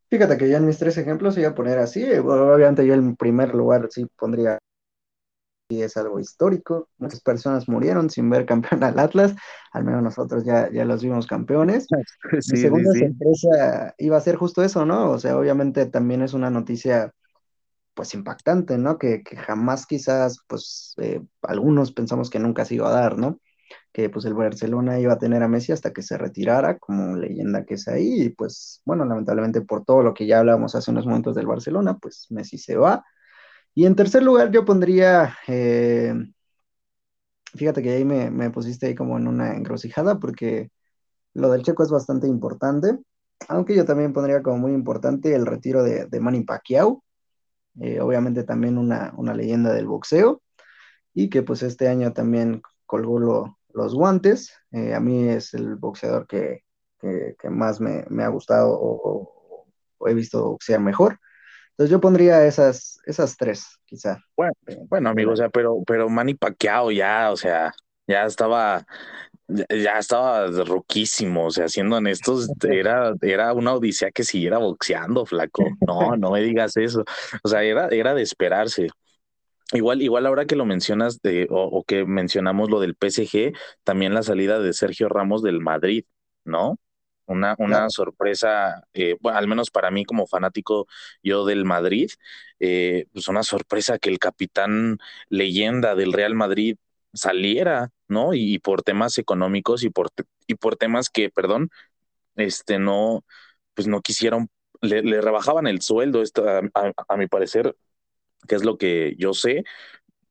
[0.10, 2.04] Fíjate que ya en mis tres ejemplos voy a poner así.
[2.04, 4.60] Obviamente yo en primer lugar sí pondría
[5.68, 6.90] y es algo histórico.
[6.98, 9.36] Muchas personas murieron sin ver campeón al Atlas,
[9.72, 11.88] al menos nosotros ya, ya los vimos campeones.
[12.42, 15.12] Sí, segunda sorpresa iba a ser justo eso, ¿no?
[15.12, 17.14] O sea, obviamente también es una noticia
[17.94, 18.98] pues impactante, ¿no?
[18.98, 23.40] Que, jamás quizás, pues, eh, algunos pensamos que nunca se iba a dar, ¿no?
[23.94, 27.66] Que pues el Barcelona iba a tener a Messi hasta que se retirara, como leyenda
[27.66, 31.06] que es ahí, y pues, bueno, lamentablemente por todo lo que ya hablábamos hace unos
[31.06, 33.06] momentos del Barcelona, pues Messi se va
[33.76, 36.14] y en tercer lugar yo pondría, eh,
[37.54, 40.72] fíjate que ahí me, pusiste ahí como en una encrucijada porque
[41.34, 42.98] lo del Checo es bastante importante,
[43.50, 47.04] aunque yo también pondría como muy importante el retiro de, de Manny Pacquiao,
[47.82, 50.42] eh, obviamente también una, leyenda del boxeo
[51.14, 56.28] y que pues este año también colgó los guantes, eh, a mí es el boxeador
[56.28, 56.64] que,
[57.50, 59.66] más me, ha gustado o,
[59.98, 61.20] o he visto boxear mejor.
[61.76, 64.24] Entonces yo pondría esas, esas tres, quizá.
[64.38, 64.54] Bueno,
[64.88, 67.74] bueno, amigo, o sea, pero, pero Manny Pacquiao ya, o sea,
[68.08, 68.86] ya estaba,
[69.48, 75.66] ya estaba roquísimo, o sea, siendo honestos, era, era una odisea que siguiera boxeando, flaco.
[75.86, 77.04] No, no me digas eso.
[77.44, 78.88] O sea, era, era de esperarse.
[79.74, 84.24] Igual, igual ahora que lo mencionas o, o que mencionamos lo del PSG, también la
[84.24, 86.06] salida de Sergio Ramos del Madrid,
[86.46, 86.78] ¿no?
[87.28, 90.88] Una, una sorpresa, eh, bueno, al menos para mí como fanático
[91.24, 92.12] yo del Madrid,
[92.60, 96.78] eh, pues una sorpresa que el capitán leyenda del Real Madrid
[97.14, 98.34] saliera, ¿no?
[98.34, 100.10] Y, por temas económicos y por,
[100.48, 101.70] y por temas que, perdón,
[102.36, 103.24] este, no,
[103.74, 104.50] pues no quisieron,
[104.82, 107.76] le, rebajaban el sueldo, esto, a mi parecer,
[108.48, 109.64] que es lo que yo sé,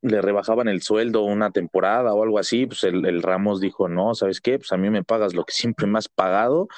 [0.04, 4.40] le rebajaban el sueldo una temporada o algo así, pues el, Ramos dijo, no, ¿sabes
[4.40, 4.58] qué?
[4.58, 6.68] Pues a mí me pagas lo que siempre me has pagado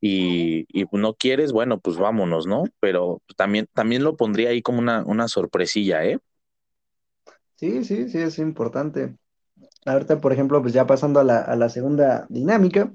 [0.00, 2.64] y, no quieres, bueno, pues vámonos, ¿no?
[2.80, 6.18] Pero también, también lo pondría ahí como una, una sorpresilla, ¿eh?
[7.56, 9.16] Sí, sí, sí, es importante.
[9.84, 12.92] Ahorita, por ejemplo, pues ya pasando a la, a la segunda dinámica,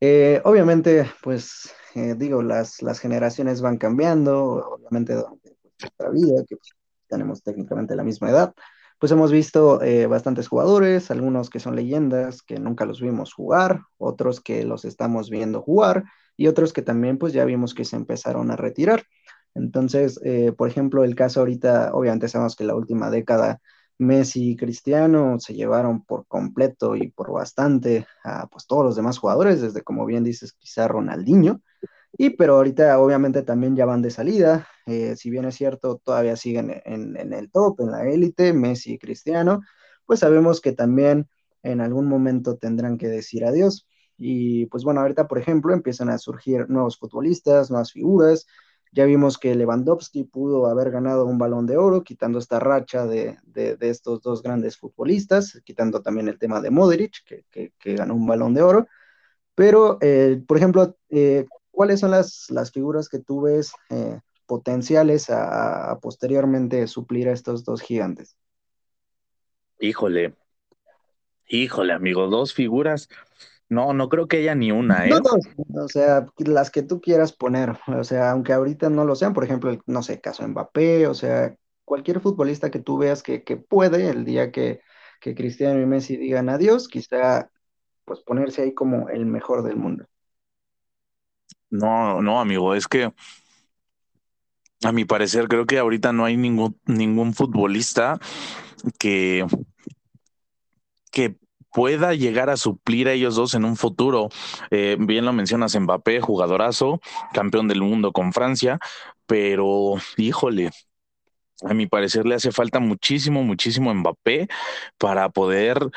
[0.00, 6.56] eh, obviamente, pues eh, digo, las, las generaciones van cambiando, obviamente durante nuestra vida, que
[6.56, 6.76] pues,
[7.08, 8.54] tenemos técnicamente la misma edad,
[8.98, 13.82] pues hemos visto eh, bastantes jugadores, algunos que son leyendas, que nunca los vimos jugar,
[13.98, 16.04] otros que los estamos viendo jugar
[16.36, 19.04] y otros que también pues ya vimos que se empezaron a retirar.
[19.54, 23.60] Entonces, eh, por ejemplo, el caso ahorita, obviamente sabemos que la última década
[23.98, 29.18] Messi y Cristiano se llevaron por completo y por bastante a pues, todos los demás
[29.18, 31.60] jugadores, desde como bien dices, quizá Ronaldinho.
[32.16, 36.36] Y pero ahorita obviamente también ya van de salida, eh, si bien es cierto, todavía
[36.36, 39.62] siguen en, en el top, en la élite, Messi y Cristiano,
[40.06, 41.28] pues sabemos que también
[41.62, 43.86] en algún momento tendrán que decir adiós.
[44.18, 48.46] Y pues bueno, ahorita por ejemplo empiezan a surgir nuevos futbolistas, nuevas figuras,
[48.96, 53.36] ya vimos que Lewandowski pudo haber ganado un balón de oro, quitando esta racha de,
[53.80, 58.62] estos dos grandes futbolistas, quitando también el tema de Modric, que, ganó un balón de
[58.62, 58.86] oro.
[59.54, 65.98] Pero, eh, por ejemplo, eh, ¿cuáles son las, figuras que tú ves eh, potenciales a,
[66.00, 68.34] posteriormente suplir a estos dos gigantes?
[69.78, 70.34] Híjole,
[71.46, 73.10] híjole, amigo, dos figuras
[73.68, 75.10] no, no creo que haya ni una, ¿eh?
[75.10, 79.34] No, o sea, las que tú quieras poner, o sea, aunque ahorita no lo sean,
[79.34, 83.40] por ejemplo, el, no sé, caso Mbappé, o sea, cualquier futbolista que tú veas que,
[83.68, 84.80] puede el día que,
[85.20, 87.50] que Cristiano y Messi digan adiós, quizá
[88.06, 90.06] pues ponerse ahí como el mejor del mundo.
[91.80, 93.12] No, no, amigo, es que
[94.84, 98.18] a mi parecer creo que ahorita no hay ningún, ningún futbolista
[98.98, 99.46] que,
[101.10, 101.36] que
[101.72, 104.28] pueda llegar a suplir a ellos dos en un futuro.
[104.70, 107.00] Eh, bien lo mencionas, Mbappé, jugadorazo,
[107.32, 108.78] campeón del mundo con Francia,
[109.26, 110.70] pero híjole,
[111.62, 114.48] a mi parecer le hace falta muchísimo, muchísimo Mbappé
[114.98, 115.90] para poder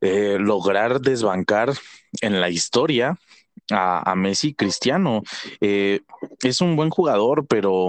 [0.00, 1.72] eh, lograr desbancar
[2.20, 3.18] en la historia
[3.70, 5.22] a, Messi Cristiano.
[5.60, 6.00] Eh,
[6.42, 7.88] es un buen jugador, pero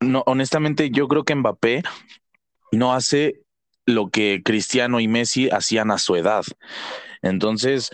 [0.00, 1.82] no, honestamente yo creo que Mbappé
[2.72, 3.42] no hace
[3.86, 6.44] lo que Cristiano y Messi hacían a su edad.
[7.22, 7.90] Entonces,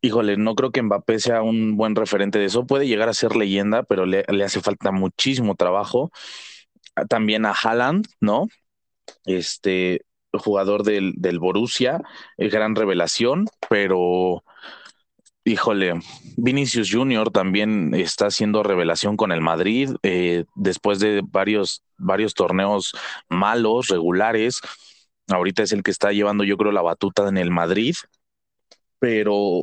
[0.00, 2.66] híjole, no creo que Mbappé sea un buen referente de eso.
[2.66, 6.10] Puede llegar a ser leyenda, pero le, hace falta muchísimo trabajo.
[7.08, 8.48] También a Haaland, ¿no?
[9.24, 12.02] Este jugador del, del Borussia,
[12.36, 14.44] eh, gran revelación, pero
[15.48, 16.00] Híjole,
[16.36, 22.90] Vinicius Junior también está haciendo revelación con el Madrid eh, después de varios, varios torneos
[23.28, 24.60] malos, regulares.
[25.28, 27.94] Ahorita es el que está llevando, yo creo, la batuta en el Madrid,
[28.98, 29.62] pero,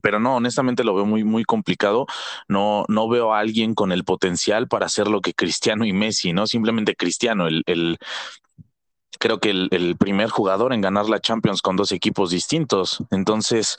[0.00, 2.06] pero no, honestamente lo veo muy, muy complicado.
[2.48, 6.32] No, no veo a alguien con el potencial para hacer lo que Cristiano y Messi,
[6.32, 7.98] no simplemente Cristiano, el, el
[9.18, 13.04] creo que el, el primer jugador en ganar la Champions con dos equipos distintos.
[13.10, 13.76] Entonces,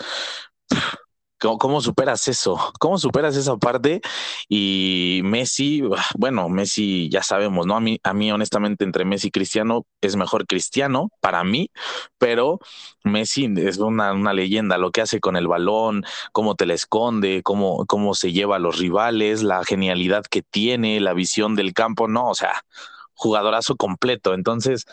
[1.39, 2.57] ¿Cómo, superas eso?
[2.79, 4.01] ¿Cómo superas esa parte?
[4.49, 5.83] Y Messi,
[6.15, 7.75] bueno, Messi ya sabemos, ¿no?
[7.75, 11.69] A mí, a mí honestamente entre Messi y Cristiano es mejor Cristiano para mí,
[12.17, 12.59] pero
[13.03, 17.41] Messi es una, una leyenda, lo que hace con el balón, cómo te la esconde,
[17.43, 22.07] cómo, cómo se lleva a los rivales, la genialidad que tiene, la visión del campo,
[22.07, 22.63] no, o sea,
[23.13, 24.33] jugadorazo completo.
[24.33, 24.85] Entonces,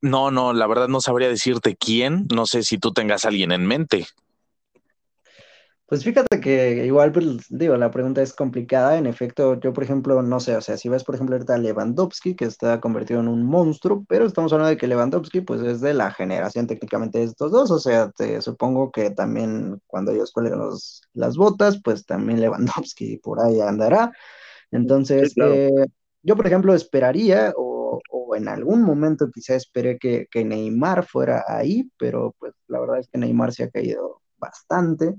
[0.00, 3.50] no, no, la verdad no sabría decirte quién, no sé si tú tengas a alguien
[3.52, 4.06] en mente.
[5.88, 8.98] Pues fíjate que igual, pues, digo, la pregunta es complicada.
[8.98, 11.58] En efecto, yo, por ejemplo, no sé, o sea, si ves, por ejemplo, ahorita a
[11.58, 15.80] Lewandowski, que está convertido en un monstruo, pero estamos hablando de que Lewandowski, pues, es
[15.80, 20.30] de la generación técnicamente de estos dos, o sea, te supongo que también cuando ellos
[20.30, 24.12] cuelgan los, las botas, pues también Lewandowski por ahí andará.
[24.70, 25.70] Entonces, eh,
[26.22, 31.44] yo, por ejemplo, esperaría, o, o, en algún momento quizá esperé que, que Neymar fuera
[31.48, 35.14] ahí, pero pues la verdad es que Neymar se ha caído bastante.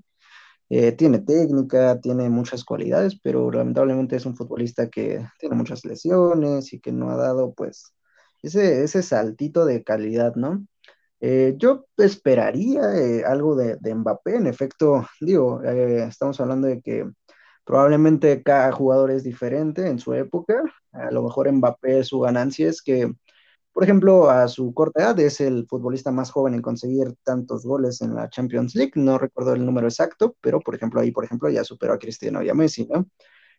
[0.70, 6.74] Eh, tiene técnica, tiene muchas cualidades, pero lamentablemente es un futbolista que tiene muchas lesiones
[6.74, 7.94] y que no ha dado pues
[8.44, 10.66] ese, ese saltito de calidad, ¿no?
[11.22, 17.10] Eh, yo esperaría eh, algo de, de, Mbappé, en efecto, digo, estamos hablando de que
[17.66, 22.82] probablemente cada jugador es diferente en su época, a lo mejor Mbappé su ganancia es
[22.82, 23.12] que
[23.80, 28.02] por ejemplo, a su corta edad es el futbolista más joven en conseguir tantos goles
[28.02, 28.92] en la Champions League.
[28.96, 32.44] No recuerdo el número exacto, pero por ejemplo ahí, por ejemplo, ya superó a Cristiano
[32.44, 33.08] y a Messi, ¿no?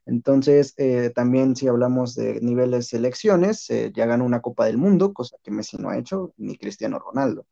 [0.05, 5.15] Entonces, eh, también si hablamos de niveles selecciones, eh, ya ganó una Copa del Mundo,
[5.15, 7.47] cosa que Messi no ha hecho, ni Cristiano Ronaldo.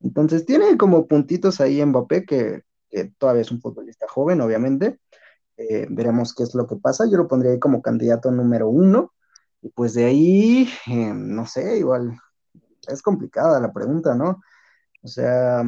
[0.00, 5.00] Entonces, tiene como puntitos ahí Mbappé, que, que todavía es un futbolista joven, obviamente.
[5.56, 7.04] Eh, veremos qué es lo que pasa.
[7.10, 9.12] Yo lo pondría ahí como candidato número uno.
[9.62, 12.18] Y pues de ahí, eh, no sé, igual
[12.88, 14.42] es complicada la pregunta, ¿no?
[15.02, 15.64] O sea,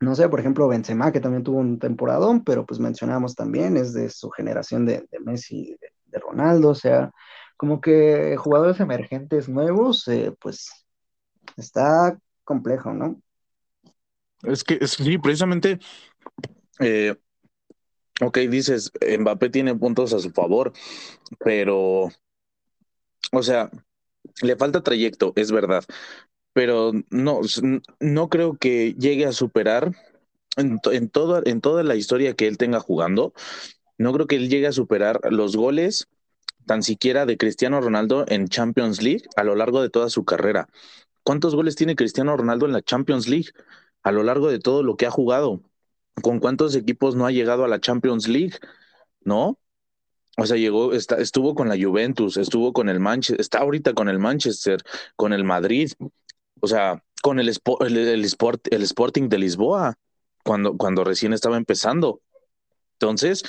[0.00, 3.92] no sé, por ejemplo, Benzema, que también tuvo un temporadón, pero pues mencionamos también, es
[3.92, 5.76] de su generación de, Messi,
[6.06, 7.10] de, Ronaldo, o sea,
[7.56, 10.86] como que jugadores emergentes nuevos, eh, pues
[11.56, 13.20] está complejo, ¿no?
[14.42, 15.78] Es que sí, precisamente,
[16.78, 17.14] eh,
[18.22, 20.72] ok, dices, Mbappé tiene puntos a su favor,
[21.38, 22.08] pero,
[23.32, 23.70] o sea,
[24.42, 25.84] le falta trayecto, es verdad,
[26.52, 27.40] pero no,
[28.00, 29.94] no creo que llegue a superar
[30.56, 33.32] en, toda, en toda la historia que él tenga jugando,
[33.98, 36.08] no creo que él llegue a superar los goles
[36.66, 40.68] tan siquiera de Cristiano Ronaldo en Champions League a lo largo de toda su carrera.
[41.22, 43.50] ¿Cuántos goles tiene Cristiano Ronaldo en la Champions League
[44.02, 45.60] a lo largo de todo lo que ha jugado?
[46.22, 48.54] ¿Con cuántos equipos no ha llegado a la Champions League?
[49.22, 49.59] ¿No?
[50.40, 54.08] O sea, llegó, está, estuvo con la Juventus, estuvo con el Manchester, está ahorita con
[54.08, 54.82] el Manchester,
[55.14, 55.92] con el Madrid,
[56.60, 59.98] o sea, con el, el, Sport, el Sporting de Lisboa,
[60.42, 62.22] cuando, cuando recién estaba empezando.
[62.94, 63.42] Entonces,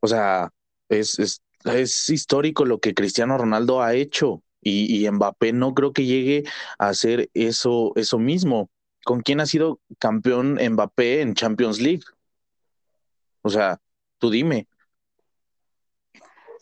[0.00, 0.48] o sea,
[0.88, 5.92] es, es, es histórico lo que Cristiano Ronaldo ha hecho y, y, Mbappé no creo
[5.92, 6.44] que llegue
[6.78, 8.70] a hacer eso, eso mismo.
[9.04, 12.04] ¿Con quién ha sido campeón Mbappé en Champions League?
[13.42, 13.82] O sea,
[14.16, 14.66] tú dime.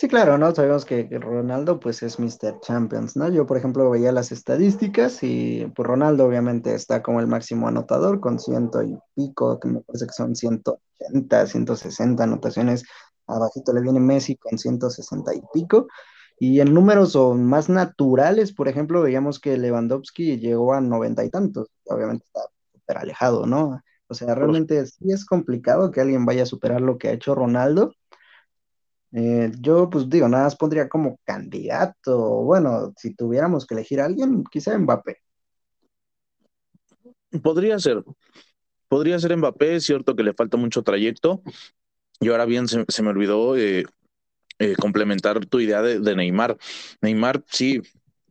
[0.01, 0.55] Sí, claro, ¿no?
[0.55, 2.59] Sabemos que Ronaldo pues es Mr.
[2.63, 3.29] Champions, ¿no?
[3.29, 8.19] Yo, por ejemplo, veía las estadísticas y pues Ronaldo obviamente está como el máximo anotador
[8.19, 12.85] con ciento y pico, que me parece que son 180, 160 anotaciones.
[13.27, 15.87] Abajito le viene Messi con 160 y pico.
[16.39, 21.69] Y en números más naturales, por ejemplo, veíamos que Lewandowski llegó a noventa y tantos.
[21.85, 22.41] Obviamente está
[22.73, 23.83] súper alejado, ¿no?
[24.09, 27.35] O sea, realmente sí es complicado que alguien vaya a superar lo que ha hecho
[27.35, 27.93] Ronaldo
[29.13, 32.19] eh, yo, pues digo, nada más pondría como candidato.
[32.43, 35.19] Bueno, si tuviéramos que elegir a alguien, quizá Mbappé.
[37.43, 38.03] Podría ser.
[38.89, 41.43] Podría ser Mbappé, es cierto que le falta mucho trayecto.
[42.21, 43.85] Y ahora bien, se, me olvidó eh,
[44.59, 46.57] eh, complementar tu idea de, Neymar.
[47.01, 47.81] Neymar, sí,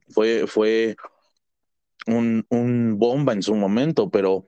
[0.10, 0.96] fue, fue
[2.08, 4.48] un bomba en su momento, pero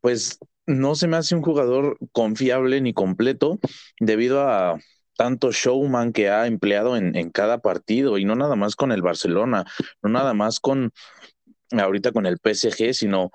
[0.00, 3.58] pues no se me hace un jugador confiable ni completo
[4.00, 4.78] debido a
[5.16, 9.02] tanto showman que ha empleado en, en, cada partido y no nada más con el
[9.02, 9.64] Barcelona,
[10.02, 10.92] no nada más con
[11.72, 13.30] ahorita con el PSG, sino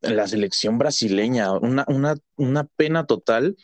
[0.00, 3.56] la selección brasileña, una, una, una pena total.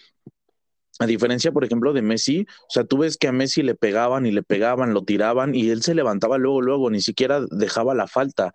[0.98, 4.26] A diferencia, por ejemplo, de Messi, o sea, tú ves que a Messi le pegaban
[4.26, 8.06] y le pegaban, lo tiraban y él se levantaba luego, luego, ni siquiera dejaba la
[8.06, 8.52] falta.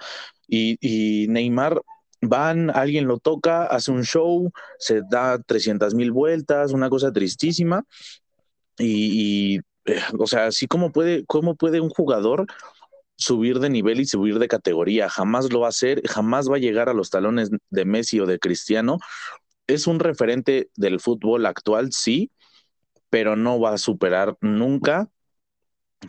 [0.47, 1.82] Y, y Neymar
[2.22, 7.84] van, alguien lo toca, hace un show, se da 300 mil vueltas, una cosa tristísima,
[8.78, 12.45] y, eh, o sea, así como puede, cómo puede un jugador
[13.17, 16.59] subir de nivel y subir de categoría, jamás lo va a hacer, jamás va a
[16.59, 18.97] llegar a los talones de Messi o de Cristiano.
[19.67, 22.32] Es un referente del fútbol actual, sí,
[23.09, 25.09] pero no va a superar nunca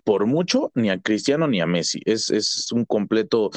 [0.05, 2.01] por mucho ni a Cristiano ni a Messi.
[2.05, 3.51] Es, es un completo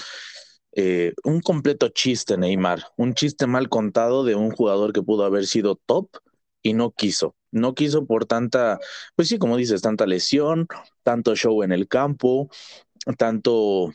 [0.74, 5.48] eh, un completo chiste, Neymar, un chiste mal contado de un jugador que pudo haber
[5.48, 6.10] sido top
[6.64, 7.36] y no quiso.
[7.52, 8.80] No quiso por tanta,
[9.16, 10.68] pues sí, como dices, tanta lesión,
[11.04, 12.50] tanto show en el campo,
[13.18, 13.92] tanto,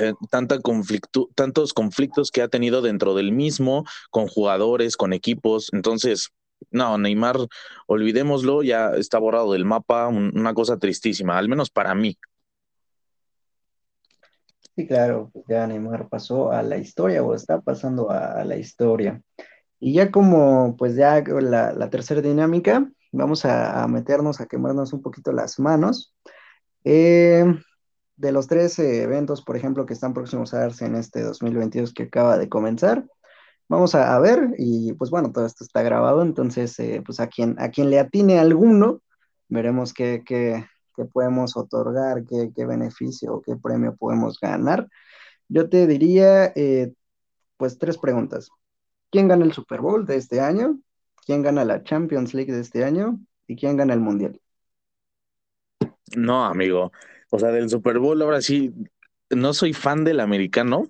[0.00, 5.70] eh, tanta conflicto, tantos conflictos que ha tenido dentro del mismo, con jugadores, con equipos.
[5.72, 6.30] Entonces,
[6.70, 7.36] no, Neymar,
[7.86, 12.18] olvidémoslo, ya está borrado del mapa, un, una cosa tristísima, al menos para mí.
[14.74, 19.20] Sí, claro, ya Neymar pasó a la historia o está pasando a la historia.
[19.80, 25.02] Y ya como, pues ya la, la tercera dinámica, vamos a, meternos, a quemarnos un
[25.02, 26.14] poquito las manos.
[26.84, 27.44] Eh,
[28.16, 32.04] de los tres eventos, por ejemplo, que están próximos a darse en este 2022 que
[32.04, 33.06] acaba de comenzar,
[33.68, 37.56] vamos a, ver, y pues bueno, todo esto está grabado, entonces, eh, pues a quien,
[37.60, 39.02] a quien le atine alguno,
[39.48, 40.66] veremos qué, qué,
[41.12, 44.88] podemos otorgar, qué, qué beneficio o qué premio podemos ganar.
[45.48, 46.92] Yo te diría, eh,
[47.56, 48.50] pues tres preguntas
[49.10, 50.78] quién gana el Super Bowl de este año,
[51.24, 54.40] quién gana la Champions League de este año y quién gana el Mundial.
[56.16, 56.92] No, amigo.
[57.30, 58.72] O sea, del Super Bowl ahora sí,
[59.30, 60.88] no soy fan del americano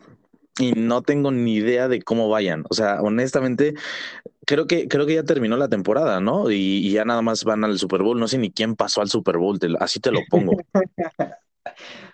[0.59, 2.65] y no tengo ni idea de cómo vayan.
[2.69, 3.75] O sea, honestamente,
[4.47, 6.51] creo que, creo que ya terminó la temporada, ¿no?
[6.51, 8.19] Y, y ya nada más van al Super Bowl.
[8.19, 10.53] No sé ni quién pasó al Super Bowl, te, así te lo pongo.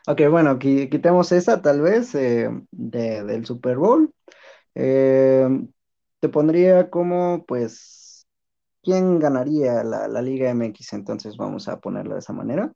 [0.07, 4.13] ok, bueno, quitemos esa tal vez eh, de, del Super Bowl.
[4.75, 5.49] Eh,
[6.25, 8.27] te pondría como, pues,
[8.83, 10.95] ¿quién ganaría la, la, Liga MX?
[10.95, 12.73] Entonces vamos a ponerlo de esa manera.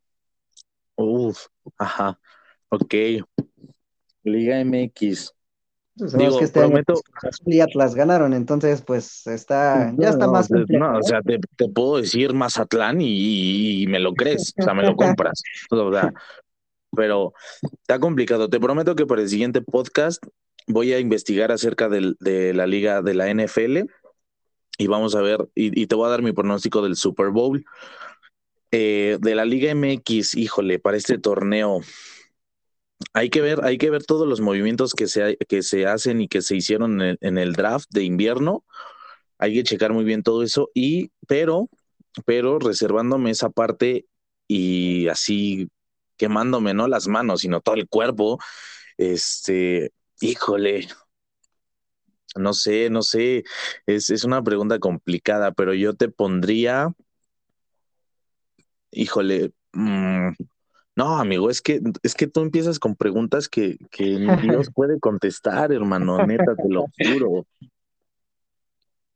[0.95, 2.19] Uf, ajá,
[2.69, 2.93] ok.
[4.21, 5.33] Liga MX.
[5.97, 6.93] Pues Digo, que este prometo...
[6.93, 10.85] año y Atlas ganaron, entonces pues está, ya está no, más complejo.
[10.85, 14.75] No, o sea, te, te, puedo decir Mazatlán y, y, me lo crees, o sea,
[14.75, 15.41] me lo compras.
[15.71, 16.13] O sea,
[16.95, 17.33] pero
[17.81, 18.47] está complicado.
[18.47, 20.23] Te prometo que para el siguiente podcast
[20.67, 23.89] voy a investigar acerca de la liga de la NFL
[24.79, 27.65] y vamos a ver, y, te voy a dar mi pronóstico del Super Bowl.
[28.71, 31.81] Eh, de la Liga MX, híjole, para este torneo,
[33.11, 36.29] hay que ver, hay que ver todos los movimientos que se, que se hacen y
[36.29, 38.63] que se hicieron en el, draft de invierno.
[39.37, 40.71] Hay que checar muy bien todo eso.
[40.73, 41.69] Y, pero,
[42.25, 44.05] pero reservándome esa parte
[44.47, 45.67] y así
[46.15, 48.39] quemándome, no las manos, sino todo el cuerpo.
[48.97, 49.91] Este,
[50.21, 50.87] híjole,
[52.35, 53.43] no sé, no sé,
[53.85, 56.93] es, es una pregunta complicada, pero yo te pondría,
[58.91, 60.29] híjole, mmm,
[60.95, 64.03] no, amigo, es que, es que tú empiezas con preguntas que, que
[64.67, 67.47] Dios puede contestar, hermano, neta, te lo juro.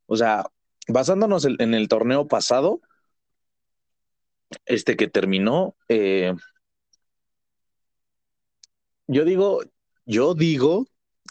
[0.06, 0.46] O sea,
[0.88, 2.82] basándonos en el torneo pasado,
[4.66, 6.34] este que terminó, eh,
[9.08, 9.62] yo digo,
[10.06, 10.88] yo digo,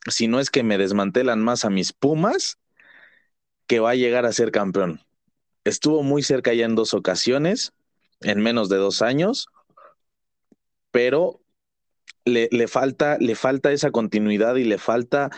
[0.09, 2.59] si no es que me desmantelan más a mis Pumas,
[3.66, 5.00] que va a llegar a ser campeón.
[5.64, 7.72] Estuvo muy cerca ya en dos ocasiones,
[8.20, 9.48] en menos de dos años
[10.92, 11.40] pero
[12.24, 15.30] le, le, falta, le falta esa continuidad y le falta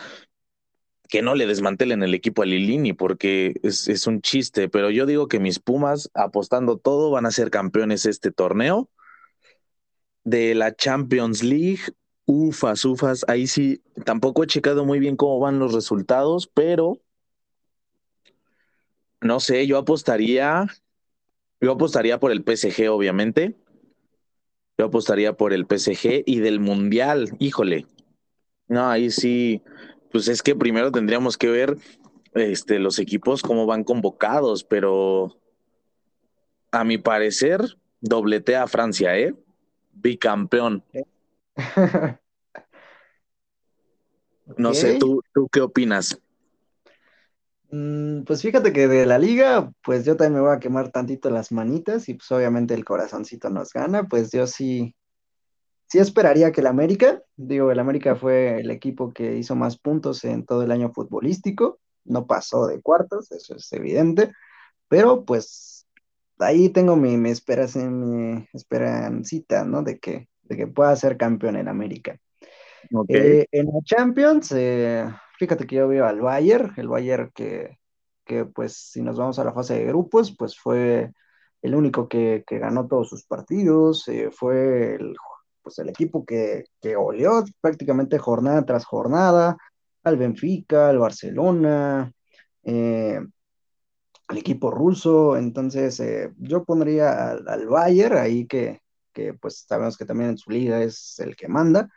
[1.09, 5.05] que no le desmantelen el equipo a Lilini, porque es, es, un chiste, pero yo
[5.05, 8.89] digo que mis Pumas, apostando todo, van a ser campeones este torneo.
[10.23, 11.81] De la Champions League,
[12.25, 16.99] ufas, ufas, ahí sí, tampoco he checado muy bien cómo van los resultados, pero
[19.21, 20.67] no sé, yo apostaría,
[21.61, 23.55] yo apostaría por el PSG, obviamente.
[24.77, 27.85] Yo apostaría por el PSG y del Mundial, híjole.
[28.67, 29.61] No, ahí sí,
[30.11, 31.77] pues es que primero tendríamos que ver
[32.33, 35.39] este, los equipos cómo van convocados, pero
[36.71, 37.61] a mi parecer,
[38.01, 39.33] dobletea a Francia, ¿eh?
[39.93, 40.83] Bicampeón.
[44.57, 46.19] No sé, ¿tú, ¿tú qué opinas?
[47.71, 51.29] Mm, pues fíjate que de la liga, pues yo también me voy a quemar tantito
[51.29, 54.95] las manitas y pues obviamente el corazoncito nos gana, pues yo sí,
[55.87, 60.23] sí esperaría que el América, digo, el América fue el equipo que hizo más puntos
[60.23, 64.31] en todo el año futbolístico, no pasó de cuartos, eso es evidente,
[64.87, 65.87] pero pues
[66.39, 69.81] ahí tengo mi, mi, mi esperancita, ¿no?
[69.81, 72.17] De que, de que pueda ser campeón en América.
[73.07, 75.05] Eh, en la Champions, eh,
[75.37, 77.79] fíjate que yo veo al Bayern, el Bayern que,
[78.23, 81.11] que, pues si nos vamos a la fase de grupos, pues fue
[81.61, 85.15] el único que, que ganó todos sus partidos, eh, fue el,
[85.61, 89.57] pues el equipo que, que oleó prácticamente jornada tras jornada,
[90.03, 92.11] al Benfica, al Barcelona,
[94.27, 96.01] al equipo ruso, entonces
[96.37, 98.81] yo pondría al, al Bayern ahí que,
[99.15, 101.89] que pues sabemos que también en su liga es el que manda,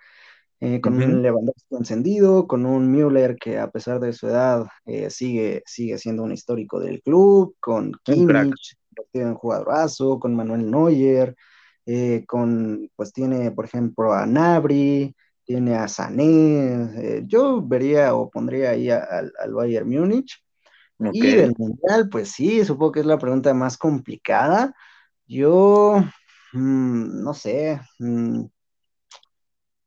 [0.61, 5.09] eh, con un Lewandowski encendido, con un Müller que a pesar de su edad eh,
[5.09, 8.77] sigue, sigue siendo un histórico del club, con Kimmich,
[9.13, 11.37] tiene un jugadorazo, con Manuel Neuer,
[11.87, 15.15] eh, con, pues tiene, por ejemplo, a Nabri,
[15.45, 20.43] tiene a Sané, yo vería o pondría ahí al, Bayern Múnich.
[21.13, 24.75] Y del Mundial, pues sí, supongo que es la pregunta más complicada.
[25.29, 26.05] Yo,
[26.53, 28.45] mm, no sé, mm,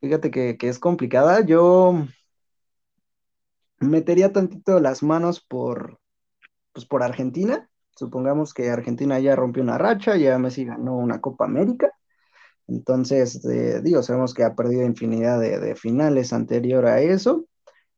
[0.01, 1.45] Fíjate que, es complicada.
[1.45, 2.07] Yo
[3.79, 5.99] metería tantito las manos por,
[6.73, 7.69] pues por Argentina.
[7.95, 11.91] Supongamos que Argentina ya rompió una racha, ya Messi ganó una Copa América.
[12.67, 17.45] Entonces, eh, digo, sabemos que ha perdido infinidad de, finales anterior a eso.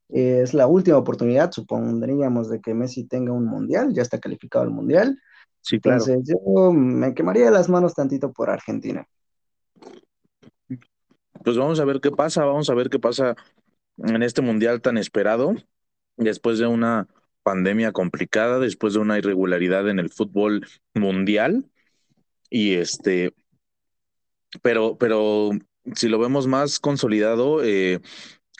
[0.09, 4.71] es la última oportunidad, supondríamos, de que Messi tenga un mundial, ya está calificado al
[4.71, 5.17] mundial.
[5.63, 6.03] Sí, claro.
[6.05, 9.07] Entonces, yo me quemaría las manos tantito por Argentina
[11.43, 13.35] pues vamos a ver qué pasa, vamos a ver qué pasa
[13.97, 15.55] en este mundial tan esperado,
[16.17, 17.07] después de una
[17.43, 21.69] pandemia complicada, después de una irregularidad en el fútbol mundial.
[22.49, 23.33] Y este,
[24.61, 25.51] pero, pero
[25.95, 27.99] si lo vemos más consolidado, eh,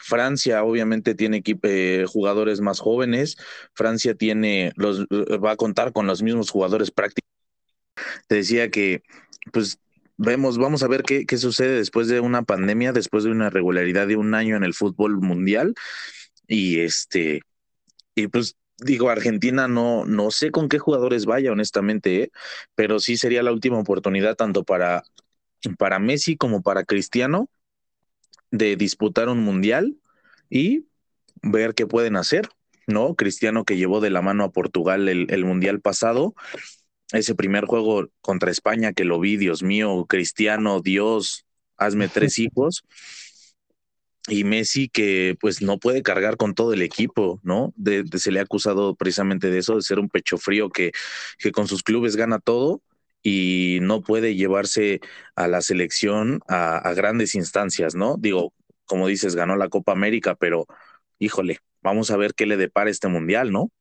[0.03, 3.37] Francia obviamente tiene eh, jugadores más jóvenes.
[3.73, 7.29] Francia tiene los va a contar con los mismos jugadores prácticos.
[8.27, 9.03] Te decía que
[9.53, 9.79] pues
[10.17, 14.07] vemos, vamos a ver qué, qué sucede después de una pandemia, después de una regularidad
[14.07, 15.73] de un año en el fútbol mundial.
[16.47, 17.41] Y este,
[18.15, 22.31] y pues digo, Argentina no, no sé con qué jugadores vaya, honestamente, ¿eh?
[22.75, 25.03] pero sí sería la última oportunidad tanto para,
[25.77, 27.49] para Messi como para Cristiano
[28.53, 29.97] de disputar un mundial
[30.49, 30.85] y
[31.41, 32.47] ver qué pueden hacer,
[32.85, 33.15] ¿no?
[33.15, 36.35] Cristiano que llevó de la mano a Portugal el, el mundial pasado
[37.13, 41.45] ese primer juego contra España que lo vi, Dios mío, Cristiano, Dios,
[41.77, 42.83] hazme tres hijos.
[44.29, 47.73] Y Messi que pues no puede cargar con todo el equipo, ¿no?
[47.75, 50.91] De, se le ha acusado precisamente de eso, de ser un pecho frío que,
[51.37, 52.81] que con sus clubes gana todo
[53.23, 54.99] y no puede llevarse
[55.35, 58.17] a la selección a, grandes instancias, ¿no?
[58.17, 58.53] Digo,
[58.85, 60.67] como dices, ganó la Copa América, pero
[61.19, 63.71] híjole, vamos a ver qué le depara este mundial, ¿no?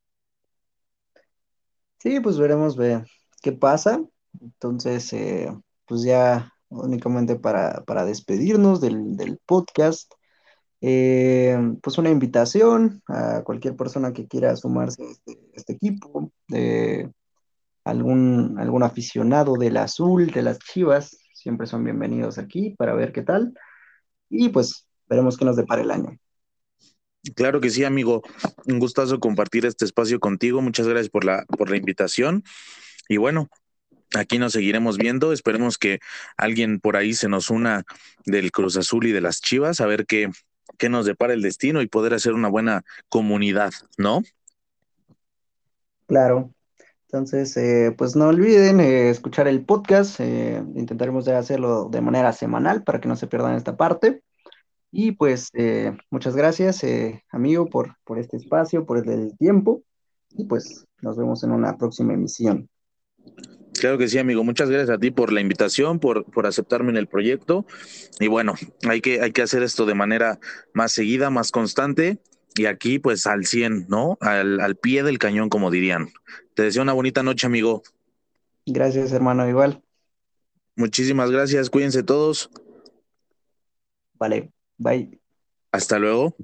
[1.98, 3.04] Sí, pues veremos ver
[3.42, 4.00] qué pasa.
[4.40, 5.52] Entonces, eh,
[5.86, 10.12] pues ya únicamente para, para despedirnos del, del podcast,
[10.80, 17.10] eh, pues una invitación a cualquier persona que quiera sumarse a este, este equipo, de
[17.84, 23.22] algún, algún aficionado del azul, de las chivas, siempre son bienvenidos aquí para ver qué
[23.22, 23.52] tal.
[24.28, 26.18] Y pues veremos qué nos depara el año.
[27.34, 28.22] Claro que sí, amigo.
[28.66, 30.60] Un gustazo compartir este espacio contigo.
[30.60, 32.42] Muchas gracias por la, por la invitación.
[33.08, 33.48] Y bueno,
[34.14, 35.32] aquí nos seguiremos viendo.
[35.32, 36.00] Esperemos que
[36.36, 37.84] alguien por ahí se nos una
[38.24, 40.30] del Cruz Azul y de las Chivas, a ver qué,
[40.78, 44.22] qué nos depara el destino y poder hacer una buena comunidad, ¿no?
[46.06, 46.52] Claro.
[47.12, 50.18] Entonces, eh, pues no olviden eh, escuchar el podcast.
[50.18, 54.22] Eh, intentaremos hacerlo de manera semanal para que no se pierdan esta parte.
[54.90, 55.50] Y pues
[56.10, 56.82] muchas gracias,
[57.30, 59.82] amigo, por, por este espacio, por el, tiempo.
[60.30, 62.68] Y pues nos vemos en una próxima emisión.
[63.78, 64.42] Claro que sí, amigo.
[64.44, 67.66] Muchas gracias a ti por la invitación, por, por aceptarme en el proyecto.
[68.20, 68.54] Y bueno,
[68.88, 70.38] hay que, hay que hacer esto de manera
[70.74, 72.20] más seguida, más constante.
[72.54, 74.18] Y aquí, pues al 100, ¿no?
[74.20, 76.08] Al, al pie del cañón, como dirían.
[76.54, 77.82] Te deseo una bonita noche, amigo.
[78.66, 79.82] Gracias, hermano, igual.
[80.76, 81.70] Muchísimas gracias.
[81.70, 82.50] Cuídense todos.
[84.14, 84.52] Vale.
[84.78, 85.18] Bye.
[85.72, 86.36] Hasta luego.